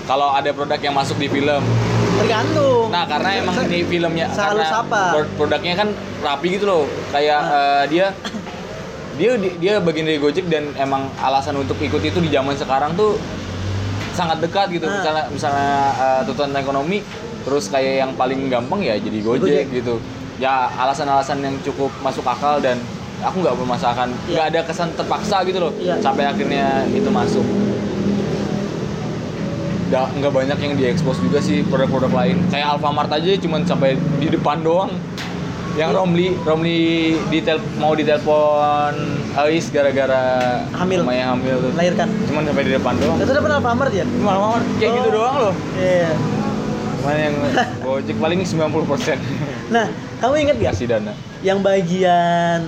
[0.07, 1.63] Kalau ada produk yang masuk di film.
[2.33, 5.03] Tergantung Nah, karena emang ini filmnya karena apa?
[5.13, 6.83] pro- produknya kan rapi gitu loh.
[7.13, 8.07] Kayak eh, dia
[9.13, 13.21] dia dia bagian dari Gojek dan emang alasan untuk ikut itu di zaman sekarang tuh
[14.13, 14.89] sangat dekat gitu.
[14.89, 14.97] Ah.
[14.97, 16.99] Misalnya misalnya eh, tuntutan ekonomi
[17.43, 19.67] terus kayak yang paling gampang ya jadi Gojek, Gojek.
[19.75, 19.95] gitu.
[20.41, 22.81] Ya alasan-alasan yang cukup masuk akal dan
[23.21, 24.09] aku nggak bermasalahkan.
[24.25, 24.33] Iya.
[24.33, 25.73] nggak ada kesan terpaksa gitu loh.
[25.77, 26.01] Iya.
[26.01, 27.45] Sampai akhirnya itu masuk.
[29.93, 32.41] Nggak, nggak banyak yang diekspos juga sih produk-produk lain.
[32.49, 34.89] Kayak Alfamart aja cuman sampai di depan doang.
[35.73, 35.99] Yang Iya.
[35.99, 36.81] Romli, Romli
[37.29, 38.93] ditel mau ditelepon
[39.35, 40.25] Ais gara-gara
[40.71, 41.01] Hamil.
[41.01, 41.71] mamanya hamil tuh.
[41.73, 43.17] melahirkan Cuman sampai di depan doang.
[43.19, 44.97] itu dapat Alfamart ya Cuma Alfamart kayak Oh.
[44.97, 45.55] gitu doang loh.
[45.75, 46.13] iya
[46.95, 47.35] Cuman yang
[47.85, 49.17] Gojek paling 90%
[49.69, 49.87] nah
[50.19, 51.13] kamu inget gak kasih dana.
[51.41, 52.61] yang bagian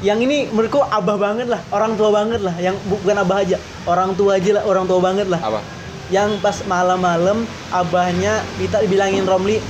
[0.00, 3.56] yang ini menurutku abah banget lah orang tua banget lah yang bu- bukan abah aja
[3.84, 5.60] orang tua aja lah orang tua banget lah Apa?
[6.08, 9.60] Yang pas malam-malam abahnya kita bilangin Romli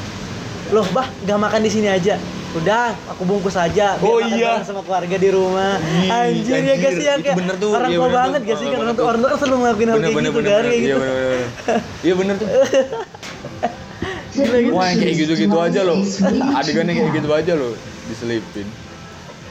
[0.71, 2.15] loh bah gak makan di sini aja
[2.51, 4.63] udah aku bungkus aja biar Oh makan iya.
[4.63, 7.99] sama keluarga di rumah Ih, anjir, ya gak sih yang kayak bener tuh, orang iya
[7.99, 8.49] tua bener banget tuh.
[8.49, 9.07] gak sih kan orang tua tuh.
[9.07, 11.15] orang tua kan selalu ngelakuin hal kayak bener gitu bener kan kayak Iya gitu bener
[11.19, 11.41] bener.
[12.01, 12.49] Iya bener tuh.
[14.29, 14.71] Gitu.
[14.71, 15.99] Wah yang kayak gitu-gitu aja loh.
[16.55, 17.73] Adegannya kayak gitu aja loh
[18.07, 18.69] diselipin.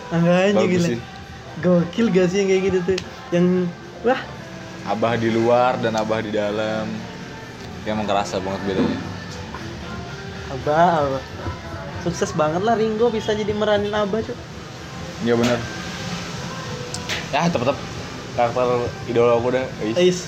[0.08, 0.88] Makanya gila
[1.58, 2.98] gokil gak sih yang kayak gitu tuh
[3.30, 3.46] yang
[4.02, 4.22] wah
[4.88, 6.88] Abah di luar dan abah di dalam.
[7.84, 9.00] Ya emang kerasa banget bedanya.
[10.48, 11.24] abah abah
[12.00, 14.32] sukses banget lah Ringo bisa jadi meranin abah cuy
[15.22, 15.60] Iya bener.
[17.28, 17.78] Ya tetep tetep
[18.34, 18.68] karakter
[19.06, 19.66] idola aku dah.
[19.82, 19.96] Ais.
[19.98, 20.20] Ais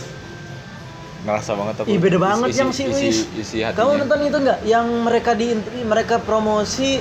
[1.19, 1.87] Ngerasa banget aku.
[1.87, 3.19] Ih beda Isi- banget isi- yang si isi, Uis.
[3.33, 3.75] isi hatinya.
[3.77, 4.59] Kamu nonton itu enggak?
[4.63, 5.47] Yang mereka di
[5.83, 6.99] mereka promosi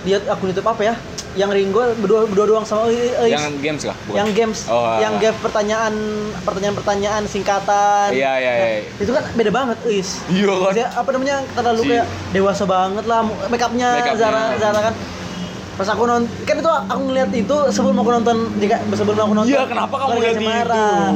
[0.00, 0.94] di akun YouTube apa ya?
[1.30, 3.14] Yang Ringo berdua berdua doang sama Uis.
[3.22, 3.94] Yang games kah?
[4.02, 4.18] Bukan?
[4.18, 5.20] Yang games, Oh, yang ah.
[5.20, 5.94] game pertanyaan
[6.42, 8.08] pertanyaan-pertanyaan singkatan.
[8.10, 8.66] Iya iya iya.
[8.82, 10.18] Nah, itu kan beda banget, Uis.
[10.26, 10.58] Iya kan.
[10.60, 14.16] Maksudnya, apa namanya terlalu kayak dewasa banget lah make upnya Make.
[14.16, 14.94] Zara Zara kan
[15.72, 19.48] pas aku nonton kan itu aku ngeliat itu sebelum aku nonton jika sebelum aku nonton
[19.48, 20.52] Iya, kenapa kamu lihat itu?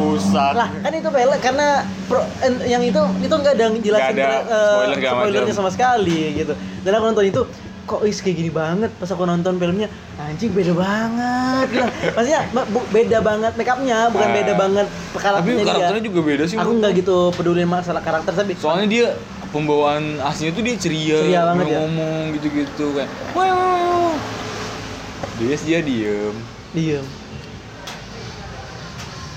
[0.01, 0.53] Buset.
[0.57, 1.69] lah kan itu pelek karena
[2.09, 6.33] pro- en- yang itu itu nggak ada jelasin Nggak ada eh, spoiler spoilernya sama sekali
[6.35, 7.43] gitu dan aku nonton itu
[7.85, 11.85] kok is kayak gini banget pas aku nonton filmnya anjing beda banget gitu.
[12.11, 15.69] maksudnya bu- beda banget make upnya bukan beda banget Tapi karakternya dia.
[15.71, 16.57] karakternya juga beda sih.
[16.57, 19.07] aku nggak gitu peduli masalah karakter tapi soalnya dia
[19.49, 21.77] pembawaan aslinya tuh dia ceria Ceria banget ya.
[21.79, 24.17] ngomong gitu-gitu kayak wah."
[25.35, 26.35] dia dia diem
[26.73, 27.05] diem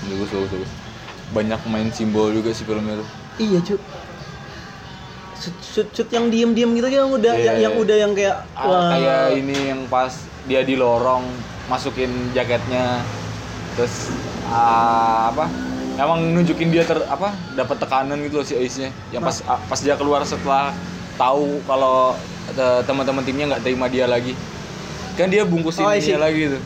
[0.06, 0.70] bagus bagus bagus
[1.28, 3.78] banyak main simbol juga sih filmnya tuh Iya cuy.
[5.38, 7.82] Shoot, shoot, yang diem-diem gitu yang udah Iya, yang, yang iya.
[7.86, 10.10] udah yang kayak Ah, kayak ini yang pas
[10.44, 11.22] dia di lorong
[11.66, 12.98] masukin jaketnya.
[13.78, 14.10] Terus
[14.44, 15.46] ah, apa?
[15.94, 17.30] Emang nunjukin dia ter apa?
[17.54, 18.90] Dapat tekanan gitu loh si Ace-nya.
[19.10, 20.74] Yang pas ah, pas dia keluar setelah
[21.14, 22.18] tahu kalau
[22.48, 24.34] te- teman-teman timnya nggak terima dia lagi.
[25.14, 26.62] Kan dia bungkusin Oh, ininya lagi tuh.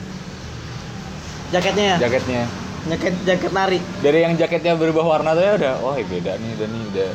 [1.51, 2.09] Jaketnya ya.
[2.09, 2.43] jaketnya.
[2.83, 3.79] Jaket jaket nari.
[4.03, 7.11] dari yang jaketnya berubah warna tuh ya udah oh beda nih udah nih udah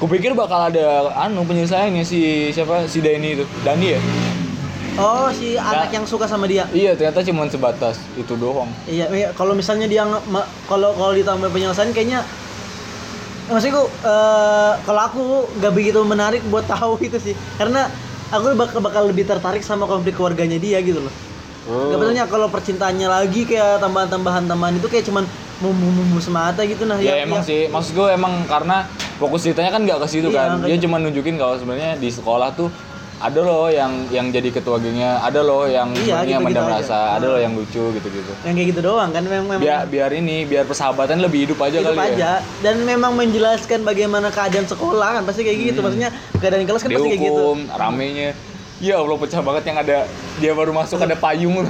[0.00, 4.02] kupikir bakal ada anu penyelesaiannya si siapa si Dani itu Dani ya
[4.98, 6.66] Oh, si anak yang suka sama dia.
[6.74, 10.04] iya ternyata cuma sebatas itu doang Iya, iya, kalau misalnya dia
[10.66, 12.20] kalau kalau ditambah penyelesaian kayaknya
[13.48, 15.22] maksudku eh, kalau aku
[15.56, 17.34] nggak begitu menarik buat tahu itu sih.
[17.56, 17.88] Karena
[18.30, 21.14] aku bakal bakal lebih tertarik sama konflik keluarganya dia gitu loh.
[21.70, 21.94] Oh.
[21.94, 25.24] Gak betulnya kalau percintaannya lagi kayak tambahan-tambahan tambahan itu kayak cuman
[25.60, 26.96] bumbu-bumbu semata gitu nah.
[26.96, 30.28] Ya, yang- emang yang- sih, maksud gue emang karena fokus ceritanya kan nggak ke situ
[30.28, 30.64] Iya, kan.
[30.64, 32.72] Dia cuma nunjukin kalau sebenarnya di sekolah tuh
[33.18, 36.80] ada loh yang yang jadi ketua gengnya, ada loh yang Iya, gitu-gitu mendam aja.
[36.80, 37.30] rasa, ada Ah.
[37.30, 38.32] loh yang lucu gitu-gitu.
[38.42, 41.76] yang kayak gitu doang kan memang memang Biar biar ini, biar persahabatan lebih hidup aja
[41.78, 42.08] hidup kali ya.
[42.10, 42.32] aja
[42.64, 45.84] dan memang menjelaskan bagaimana keadaan sekolah kan pasti kayak gitu Hmm.
[45.84, 48.32] maksudnya keadaan kelas kan pasti kayak gitu Dihukum, ramenya.
[48.80, 50.08] Ya Allah pecah banget yang ada
[50.40, 51.68] dia baru masuk ada payung.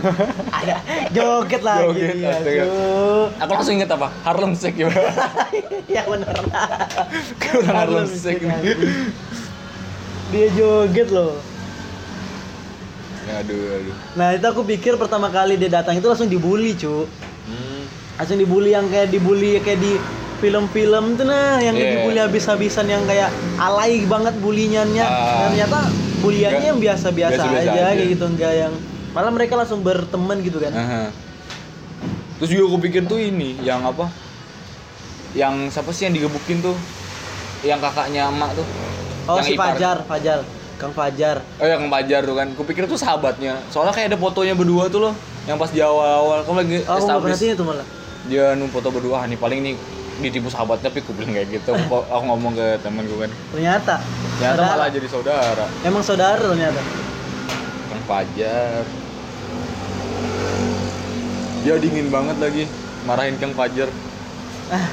[0.63, 0.79] ada
[1.11, 3.27] joget lagi Joget, tuh.
[3.35, 4.15] Aku langsung inget apa?
[4.23, 4.89] Harlem Shake ya.
[5.99, 6.31] ya bener
[7.43, 8.47] Kayak orang Harlem Harlem Shake.
[10.31, 11.35] Dia joget loh
[13.31, 13.95] aduh, aduh.
[14.19, 17.07] nah itu aku pikir pertama kali dia datang itu langsung dibully cu
[17.51, 17.83] Hmm.
[18.15, 19.99] langsung dibully yang kayak dibully kayak di
[20.41, 22.01] film-film tuh nah yang Iya.
[22.01, 25.13] dibully habis-habisan yang kayak alay banget bulinyannya Ah.
[25.13, 25.79] dan ternyata
[26.19, 27.83] buliannya Nggak- yang biasa-biasa aja, aja.
[27.93, 28.73] kayak gitu enggak yang
[29.11, 31.03] malah mereka langsung berteman gitu kan Aha.
[32.37, 34.09] Terus juga aku pikir tuh ini yang apa?
[35.31, 36.73] Yang siapa sih yang digebukin tuh?
[37.61, 38.65] Yang kakaknya emak tuh.
[39.29, 39.77] oh yang si ipar.
[39.77, 40.39] Fajar Fajar
[40.75, 42.49] Kang Fajar Oh yang Fajar tuh kan.
[42.51, 43.61] Kupikir tuh sahabatnya.
[43.69, 45.15] Soalnya kayak ada fotonya berdua tuh loh.
[45.45, 47.45] Yang pas di awal-awal kamu lagi oh establish.
[47.45, 47.85] itu malah
[48.23, 49.75] Dia nu foto berdua, ah, nih paling nih
[50.21, 51.73] ditipu sahabatnya tapi aku bilang kayak gitu.
[51.73, 53.31] Aku, ngomong ke temen gue kan.
[53.57, 53.95] ternyata
[54.39, 54.73] Ternyata saudara.
[54.77, 55.67] malah jadi saudara.
[55.83, 56.81] emang saudara ternyata
[57.91, 58.85] Yang Fajar.
[61.61, 62.65] Dia dingin banget lagi
[63.05, 63.89] marahin Kang Fajar.
[64.71, 64.87] ah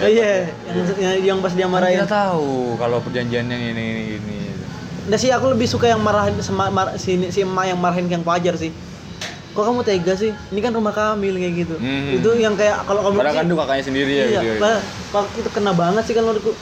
[0.00, 4.38] oh, iya yang, yang, yang pas dia marahin Kita tahu kalau perjanjiannya ini ini ini.
[5.10, 8.24] Nah sih aku lebih suka yang marahin sema, mar, si, si emak yang marahin yang
[8.24, 8.72] Fajar sih.
[9.50, 10.30] Kok kamu tega sih?
[10.54, 11.74] Ini kan rumah Kamil kayak gitu.
[11.82, 12.22] Mhm.
[12.22, 14.46] Itu yang kayak kalau kamu Padahal kan tuh kakaknya sendiri ya iya, gitu.
[14.46, 14.60] ya.
[14.62, 14.78] Pak,
[15.10, 16.54] Pak, itu kena banget sih kalau menurutku.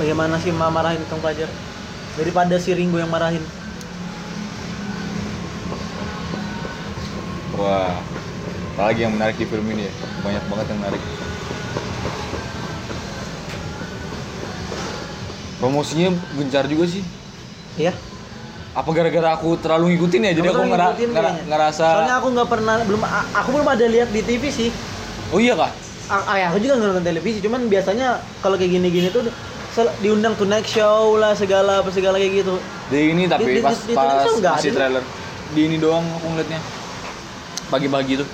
[0.00, 1.52] Bagaimana sih emak marahin Kang Fajar?
[2.16, 3.44] Daripada si Ringo yang marahin.
[7.60, 8.00] Wah.
[8.72, 9.92] Apalagi yang menarik di film ini ya.
[10.24, 11.02] Banyak banget yang menarik.
[15.60, 16.08] Promosinya
[16.40, 17.04] gencar juga sih.
[17.76, 17.92] Iya.
[18.72, 20.32] Apa gara-gara aku terlalu ngikutin ya?
[20.32, 23.02] Jadi aku tuh ngera- ngera- ngerasa Soalnya aku nggak pernah belum
[23.36, 24.70] aku belum ada lihat di TV sih.
[25.28, 25.68] Oh iya kah?
[26.08, 29.28] A- ah, ya, aku juga nggak nonton televisi, cuman biasanya kalau kayak gini-gini tuh
[30.00, 32.56] diundang tonight show lah segala apa segala kayak gitu.
[32.92, 34.76] Di ini tapi Di- di- pas di- di pas masih ada.
[34.76, 35.04] trailer.
[35.52, 36.60] Di ini doang aku ngeliatnya.
[37.68, 38.28] Pagi-pagi tuh.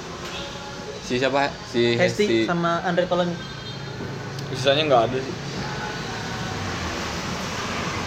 [1.03, 1.51] Si siapa?
[1.67, 2.39] Si Hesti Hesti.
[2.47, 3.31] sama Andre Tolong.
[4.51, 5.35] Sisanya nggak ada sih.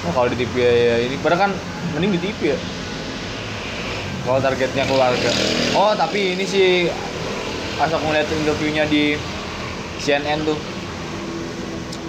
[0.02, 1.52] Oh kalau di TV ya, ini, padahal kan
[1.94, 2.60] mending di TV ya.
[4.26, 5.30] Kalau targetnya keluarga.
[5.78, 6.90] Oh tapi ini sih
[7.78, 9.18] pas aku ngeliat interviewnya di
[10.02, 10.58] CNN tuh,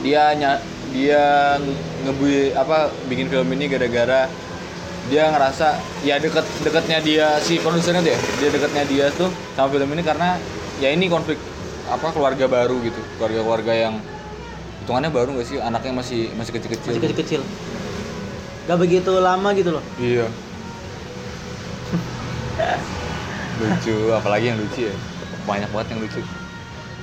[0.01, 0.45] dia ny
[0.93, 1.57] dia
[2.05, 4.29] ngebu apa bikin film ini gara-gara
[5.09, 9.73] dia ngerasa ya deket deketnya dia si produsernya tuh ya dia deketnya dia tuh sama
[9.73, 10.37] film ini karena
[10.85, 11.41] ya ini konflik
[11.89, 13.95] apa keluarga baru gitu keluarga keluarga yang
[14.83, 17.41] hitungannya baru nggak sih anaknya masih masih kecil-kecil Masih kecil-kecil.
[18.63, 19.85] Gak begitu lama gitu loh.
[19.97, 20.27] iya
[23.59, 24.95] lucu apalagi yang lucu ya
[25.45, 26.21] banyak banget yang lucu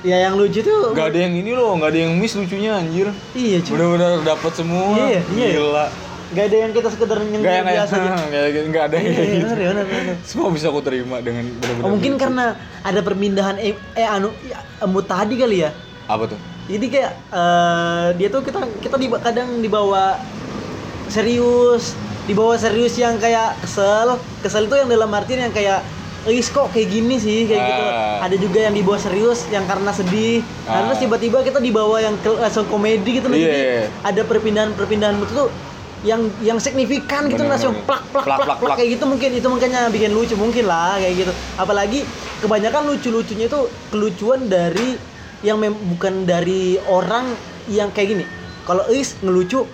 [0.00, 0.96] Ya yang lucu tuh.
[0.96, 3.70] nggak ada yang ini loh nggak ada yang miss lucunya anjir Iya cuy.
[3.70, 5.48] bener-bener dapat semua Iya, iya.
[5.54, 5.86] gila
[6.30, 8.10] Gak ada yang kita sekedar yang nggak yang kayak biasa aja.
[8.22, 10.16] nggak nggak ada yang Iya, iya, gitu bener, bener, bener.
[10.22, 12.22] semua bisa aku terima dengan benar-benar Oh, mungkin lucu.
[12.22, 12.44] karena
[12.80, 15.70] ada permindahan eh, eh anu ya, emut tadi kali ya.
[16.06, 16.38] apa tuh
[16.70, 20.14] Jadi kayak eh, dia tuh kita kita di, kadang dibawa
[21.06, 24.14] serius, dibawa serius yang kayak kesel.
[24.40, 25.82] Kesel itu yang dalam artian yang kayak
[26.20, 27.84] Ih kok kayak gini sih kayak gitu.
[27.86, 28.20] Ah.
[28.20, 30.44] Ada juga yang dibawa serius yang karena sedih.
[30.62, 30.82] Nah, Ah.
[30.84, 33.34] terus tiba-tiba kita dibawa yang ke- langsung komedi gitu loh.
[33.34, 33.48] Iya.
[33.48, 33.60] Jadi
[34.04, 35.48] ada perpindahan-perpindahan mood tuh
[36.00, 37.88] yang yang signifikan gitu Bener, langsung bener.
[37.88, 38.76] plak plak Plak, plak, plak, plak, plak.
[38.76, 41.32] kayak gitu mungkin itu makanya bikin lucu mungkin lah kayak gitu.
[41.56, 42.00] Apalagi
[42.38, 45.00] kebanyakan lucu-lucunya itu kelucuan dari
[45.40, 47.32] yang mem- bukan dari orang
[47.66, 48.24] yang kayak gini.
[48.62, 49.64] Kalau Is ngelucu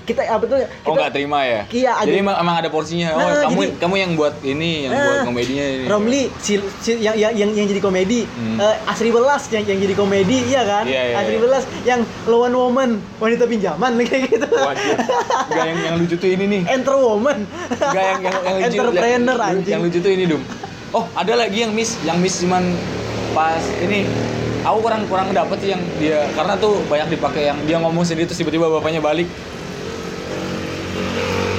[0.00, 0.58] kita apa tuh?
[0.58, 3.74] Kita, oh nggak terima ya Iya, jadi emang, emang ada porsinya oh Nah, kamu jadi-
[3.78, 7.50] kamu yang buat ini yang buat Nah, komedinya ini Romli si, si- yang, yang yang
[7.54, 8.58] yang jadi komedi Hmm.
[8.58, 11.40] Eh, Asri Belas yang yang jadi komedi iya kan Iya, iya, Asri iya.
[11.40, 14.50] Belas yang lawan woman wanita pinjaman kayak gitu.
[14.50, 16.62] Enggak yang yang lucu tuh ini nih.
[16.66, 17.38] enter woman
[17.70, 18.66] Enggak yang yang yang lucu.
[18.66, 20.42] entrepreneur yang, anjing Yang lucu tuh ini, Dum.
[20.90, 22.66] Oh, ada lagi yang miss, yang miss cuman
[23.30, 24.10] pas ini
[24.60, 28.28] aku kurang kurang dapet sih yang dia karena tuh banyak dipakai yang dia ngomong sendiri
[28.28, 29.28] terus tiba-tiba bapaknya balik.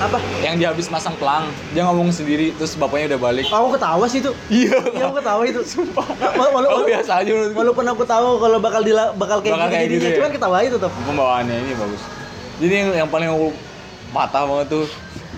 [0.02, 0.18] Apa?
[0.42, 3.46] Yang dia habis masang pelang dia ngomong sendiri terus bapaknya udah balik.
[3.46, 4.32] Aku ketawa sih itu.
[4.50, 4.78] Iya.
[4.92, 5.62] Iya aku ketawa itu.
[5.62, 6.06] Sumpah.
[6.34, 7.58] Wala- wala- aku biasa aja menurutku.
[7.58, 10.18] walaupun aku tahu kalau bakal dila, bakal kayak Bakal gitu kayak jadinya gitu ya?
[10.18, 12.02] cuman ketawa itu tuh pembawaannya ini bagus.
[12.58, 13.48] Jadi yang, yang paling aku
[14.10, 14.86] patah banget tuh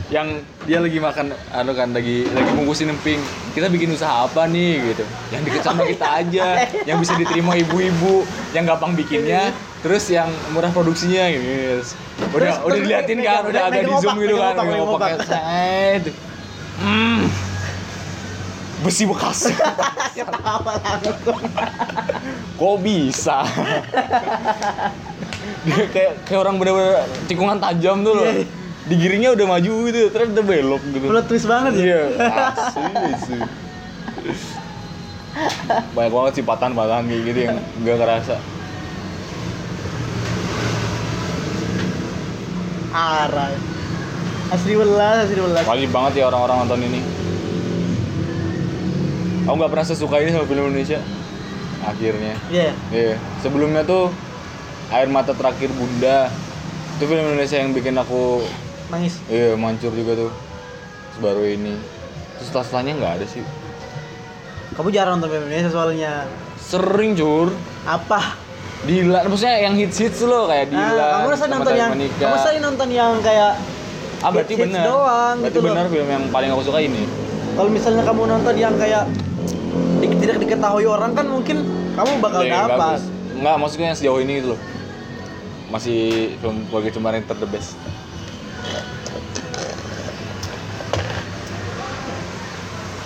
[0.07, 0.27] yang
[0.63, 3.19] dia lagi makan anu kan lagi lagi bungkusin emping.
[3.51, 5.03] Kita bikin usaha apa nih gitu.
[5.35, 6.47] Yang deket sama kita aja
[6.87, 8.23] yang bisa diterima ibu-ibu
[8.55, 9.51] yang gampang bikinnya
[9.83, 11.83] terus yang murah produksinya gitu.
[12.31, 15.27] Udah Terus- udah diliatin kan udah agak di zoom gitu kan megang opaknya opak.
[15.27, 16.03] set
[16.79, 17.21] hmm.
[18.87, 19.51] besi bekas.
[19.51, 21.39] Langsung.
[22.55, 23.43] kok bisa?
[25.63, 28.31] Dia kayak kayak orang bener-bener tikungan tajam tuh loh
[28.83, 28.89] Iya.
[28.89, 31.79] digiringnya udah maju gitu terus udah belok gitu Plot twist banget ya.
[31.79, 32.01] iya
[32.51, 32.83] asli
[33.23, 33.41] sih
[35.91, 38.37] banyak banget sih patahan-patahan kayak gitu yang gak kerasa
[42.93, 43.49] Arah.
[44.53, 45.65] Asli welas, asli welas.
[45.65, 47.01] wajib banget ya orang-orang nonton ini
[49.43, 51.01] aku nggak pernah sesuka ini sama film Indonesia
[51.81, 52.71] akhirnya Iya.
[52.93, 54.13] Iya, sebelumnya tuh
[54.87, 56.29] air mata terakhir bunda
[56.93, 58.45] itu film Indonesia yang bikin aku
[58.87, 59.19] Nangis.
[59.25, 60.31] iya mancur juga tuh
[61.05, 61.73] terus baru ini
[62.33, 63.43] terus setelah setelahnya nggak ada sih
[64.73, 66.13] Kamu jarang nonton film Indonesia soalnya.
[66.57, 67.53] sering cur
[67.83, 68.41] Apa?
[68.81, 70.81] Dila, maksudnya yang hits hits loh kayak Dila.
[70.91, 72.19] Nah, kamu rasa nonton yang Menikah.
[72.19, 73.53] kamu sering nonton yang kayak
[74.19, 74.85] ah berarti hits-hits benar.
[74.85, 75.67] doang berarti gitu loh.
[75.69, 77.03] benar film yang paling aku suka ini.
[77.53, 79.03] kalau misalnya kamu nonton yang kayak
[79.99, 81.57] di- tidak diketahui orang kan mungkin
[81.93, 82.99] kamu bakal yang dapat.
[83.33, 84.59] Enggak, maksudnya yang sejauh ini gitu loh.
[85.69, 85.99] Masih
[86.37, 87.77] film keluarga Cemara yang ter the best.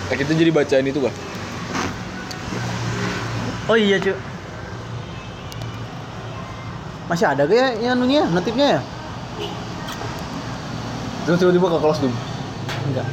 [0.08, 1.14] Nah, kita jadi bacaan itu kah?
[3.68, 4.16] Oh iya cu.
[7.12, 8.80] Masih ada kayak yang anunya, notifnya ya?
[11.28, 12.12] Terus tiba-tiba ke kelas tuh.
[12.88, 13.06] Enggak.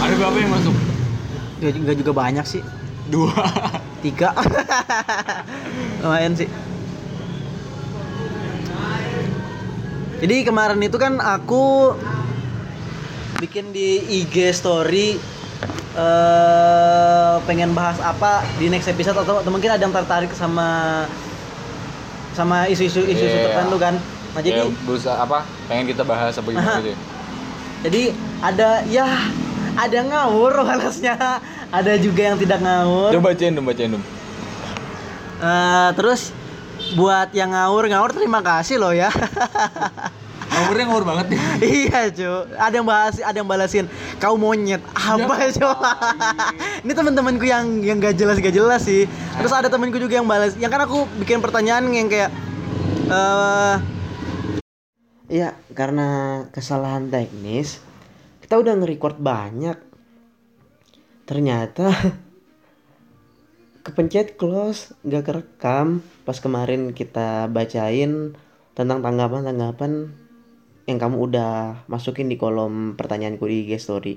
[0.00, 0.74] Ada berapa yang masuk?
[1.60, 2.64] Enggak juga banyak sih.
[3.12, 3.44] Dua.
[4.00, 4.32] Tiga.
[6.00, 6.48] Lumayan sih.
[10.20, 11.96] Jadi kemarin itu kan aku
[13.40, 13.88] bikin di
[14.20, 15.16] IG story
[15.90, 21.02] eh pengen bahas apa di next episode atau, atau mungkin ada yang tertarik sama
[22.30, 23.44] sama isu-isu isu-isu Iya.
[23.50, 23.94] tertentu kan.
[24.30, 25.42] Nah, jadi Kayak berusaha apa?
[25.66, 26.94] Pengen kita bahas apa gimana gitu.
[26.94, 26.98] ya?
[27.80, 28.02] Jadi
[28.38, 29.06] ada ya
[29.74, 31.16] ada ngawur balasnya,
[31.68, 33.10] ada juga yang tidak ngawur.
[33.10, 34.04] Coba bacain dong, bacain dong.
[35.40, 36.30] Eh, terus
[36.94, 39.10] buat yang ngawur ngawur terima kasih loh ya.
[40.50, 41.40] Nomornya ngawur banget nih.
[41.62, 43.86] iya cu, ada yang bahas, ada yang balasin
[44.18, 45.94] kau monyet apa coba?
[46.84, 49.06] Ini teman-temanku yang yang gak jelas gak jelas sih.
[49.38, 52.30] Terus ada temanku juga yang balas, yang kan aku bikin pertanyaan yang kayak
[53.08, 53.76] eh
[55.30, 57.78] Iya, karena kesalahan teknis
[58.42, 59.78] kita udah nge-record banyak.
[61.22, 61.94] Ternyata
[63.86, 68.36] kepencet close, gak kerekam pas kemarin kita bacain
[68.76, 70.14] tentang tanggapan-tanggapan
[70.88, 74.14] yang kamu udah masukin di kolom pertanyaanku di IG story.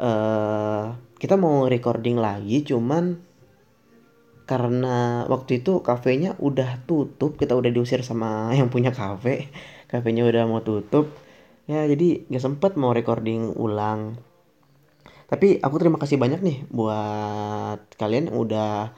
[0.00, 0.84] eh
[1.22, 3.14] kita mau recording lagi cuman
[4.42, 9.48] karena waktu itu kafenya udah tutup kita udah diusir sama yang punya kafe.
[9.86, 11.12] Kafenya udah mau tutup.
[11.70, 14.18] Ya jadi nggak sempet mau recording ulang.
[15.30, 18.92] Tapi aku terima kasih banyak nih buat kalian yang udah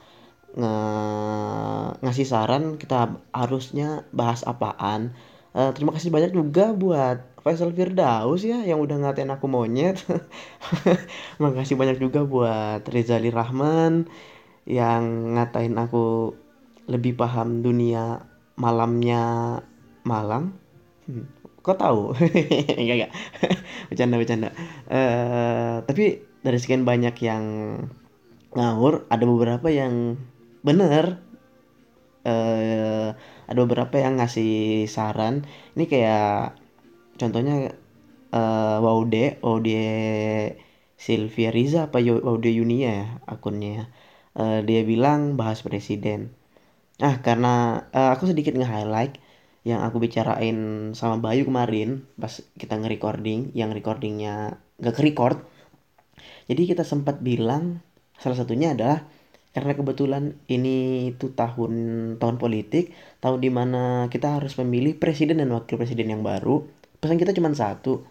[0.59, 2.95] nge- ngasih saran kita
[3.39, 3.85] harusnya
[4.19, 5.03] bahas apaan
[5.55, 9.95] Eh, terima kasih banyak juga buat Faisal Firdaus ya yang udah ngatain aku monyet
[11.43, 13.93] makasih banyak juga buat Rizali Rahman
[14.67, 15.03] yang
[15.35, 16.33] ngatain aku
[16.89, 18.23] lebih paham dunia
[18.59, 19.23] malamnya
[20.05, 20.53] Malang.
[21.09, 21.25] Hmm,
[21.65, 22.13] kok tahu?
[22.79, 23.11] enggak enggak.
[23.89, 24.49] bercanda bercanda.
[24.89, 26.03] Eh tapi
[26.45, 27.43] dari sekian banyak yang
[28.55, 30.15] ngawur, ada beberapa yang
[30.67, 31.05] bener.
[32.25, 33.07] Eh
[33.49, 35.45] ada beberapa yang ngasih saran.
[35.77, 36.57] Ini kayak
[37.21, 37.55] contohnya
[38.33, 39.81] eh Waude, Waude
[41.05, 43.91] Sylvia Riza apa Waude Yunia ya akunnya.
[44.35, 46.35] Eh, dia bilang bahas presiden.
[46.99, 49.13] Ah, karena eh, aku sedikit nge-highlight
[49.69, 50.57] yang aku bicarain
[50.99, 55.37] sama Bayu kemarin pas kita nge-recording, yang recordingnya nggak ke-record.
[56.49, 57.81] Jadi kita sempat bilang
[58.21, 59.07] salah satunya adalah
[59.55, 61.73] karena kebetulan ini tuh tahun
[62.19, 62.91] tahun politik,
[63.23, 66.67] tahun di mana kita harus memilih presiden dan wakil presiden yang baru.
[66.99, 68.03] Pesan kita cuma satu,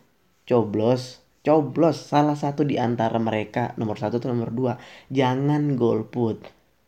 [0.49, 4.73] coblos, coblos salah satu di antara mereka nomor satu atau nomor dua.
[5.13, 6.41] Jangan golput.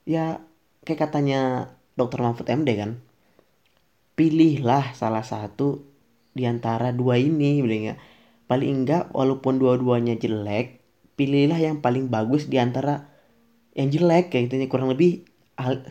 [0.08, 0.40] Ya
[0.88, 1.68] kayak katanya
[2.00, 2.24] Dr.
[2.24, 3.04] Mahfud MD kan,
[4.16, 5.84] pilihlah salah satu
[6.32, 8.00] di antara dua ini, bilangnya.
[8.48, 10.80] Paling enggak walaupun dua-duanya jelek,
[11.20, 13.15] pilihlah yang paling bagus di antara
[13.76, 15.28] yang jelek kayak gitu kurang lebih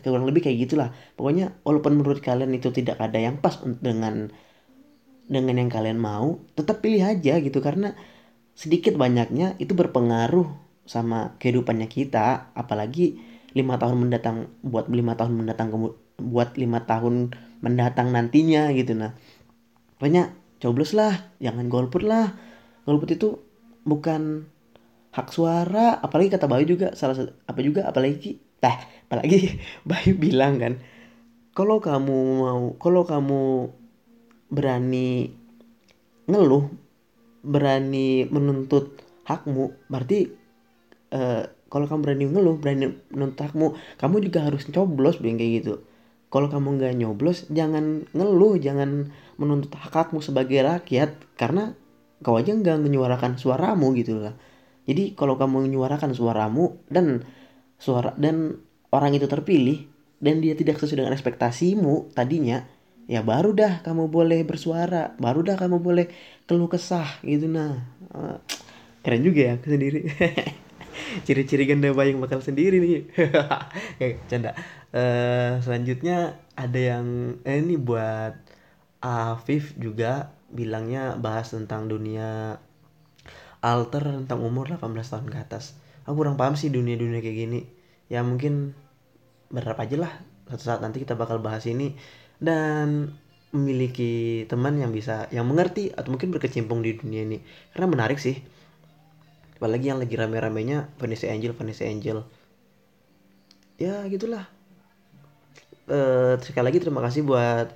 [0.02, 0.90] kurang lebih kayak gitulah.
[1.14, 4.30] Pokoknya walaupun menurut kalian itu tidak ada yang pas dengan
[5.26, 7.58] dengan yang kalian mau tetap pilih aja gitu.
[7.58, 7.94] Karena
[8.54, 10.46] sedikit banyaknya itu berpengaruh
[10.86, 12.54] sama kehidupannya kita.
[12.54, 13.18] Apalagi
[13.54, 15.74] lima tahun mendatang buat lima tahun mendatang
[16.16, 18.94] buat lima tahun mendatang nantinya gitu.
[18.94, 19.18] Nah
[19.98, 20.30] pokoknya
[20.62, 22.38] coblos lah jangan golput lah.
[22.86, 23.42] Golput itu
[23.82, 24.46] bukan
[25.16, 28.76] hak suara apalagi kata Bayu juga salah satu apa juga apalagi tah
[29.08, 29.56] apalagi
[29.88, 30.76] Bayu bilang kan
[31.56, 33.72] kalau kamu mau kalau kamu
[34.52, 35.32] berani
[36.28, 36.68] ngeluh
[37.40, 40.28] berani menuntut hakmu berarti
[41.16, 41.42] eh,
[41.72, 45.74] kalau kamu berani ngeluh berani menuntut hakmu kamu juga harus coblos bilang kayak gitu.
[46.26, 51.72] Kalau kamu nggak nyoblos jangan ngeluh jangan menuntut hak hakmu sebagai rakyat karena
[52.20, 54.34] kau aja nggak menyuarakan suaramu gitu lah
[54.86, 57.26] jadi kalau kamu menyuarakan suaramu dan
[57.76, 58.62] suara dan
[58.94, 59.84] orang itu terpilih
[60.22, 62.64] dan dia tidak sesuai dengan ekspektasimu tadinya
[63.06, 66.06] ya baru dah kamu boleh bersuara baru dah kamu boleh
[66.48, 67.46] keluh kesah gitu.
[67.46, 68.38] Nah Eh,
[69.04, 70.00] keren juga ya aku sendiri.
[71.26, 73.04] Ciri-ciri ganda bayang bakal sendiri nih.
[74.00, 74.56] Ya canda.
[74.90, 78.34] Eh, selanjutnya ada yang eh, ini buat
[79.04, 82.56] Afif juga bilangnya bahas tentang dunia
[83.66, 85.74] alter tentang umur 18 tahun ke atas.
[86.06, 87.60] Aku kurang paham sih dunia-dunia kayak gini.
[88.06, 88.78] Ya mungkin
[89.50, 90.12] berharap aja lah
[90.46, 91.98] suatu saat nanti kita bakal bahas ini
[92.38, 93.10] dan
[93.50, 97.42] memiliki teman yang bisa yang mengerti atau mungkin berkecimpung di dunia ini.
[97.74, 98.38] Karena menarik sih.
[99.58, 102.22] Apalagi yang lagi rame-ramenya Vanessa Angel Vanessa Angel.
[103.82, 104.46] Ya gitulah.
[105.90, 107.74] Eh sekali lagi terima kasih buat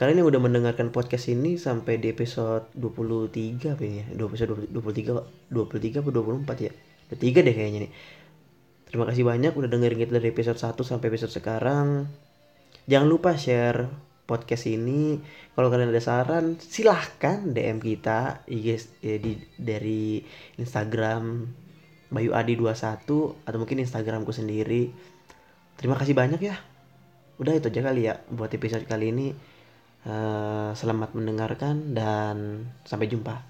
[0.00, 4.06] kalian yang udah mendengarkan podcast ini sampai di episode 23 apa ini ya?
[4.16, 6.72] 2 episode 23 23 atau 24 ya?
[7.12, 7.92] 23 deh kayaknya nih.
[8.88, 12.08] Terima kasih banyak udah dengerin kita dari episode 1 sampai episode sekarang.
[12.88, 13.92] Jangan lupa share
[14.24, 15.20] podcast ini.
[15.52, 20.24] Kalau kalian ada saran, silahkan DM kita IG eh, di dari
[20.56, 21.44] Instagram
[22.08, 24.88] Bayu Adi 21 atau mungkin Instagramku sendiri.
[25.76, 26.56] Terima kasih banyak ya.
[27.36, 29.49] Udah itu aja kali ya buat episode kali ini.
[30.00, 33.49] Eh, selamat mendengarkan dan sampai jumpa.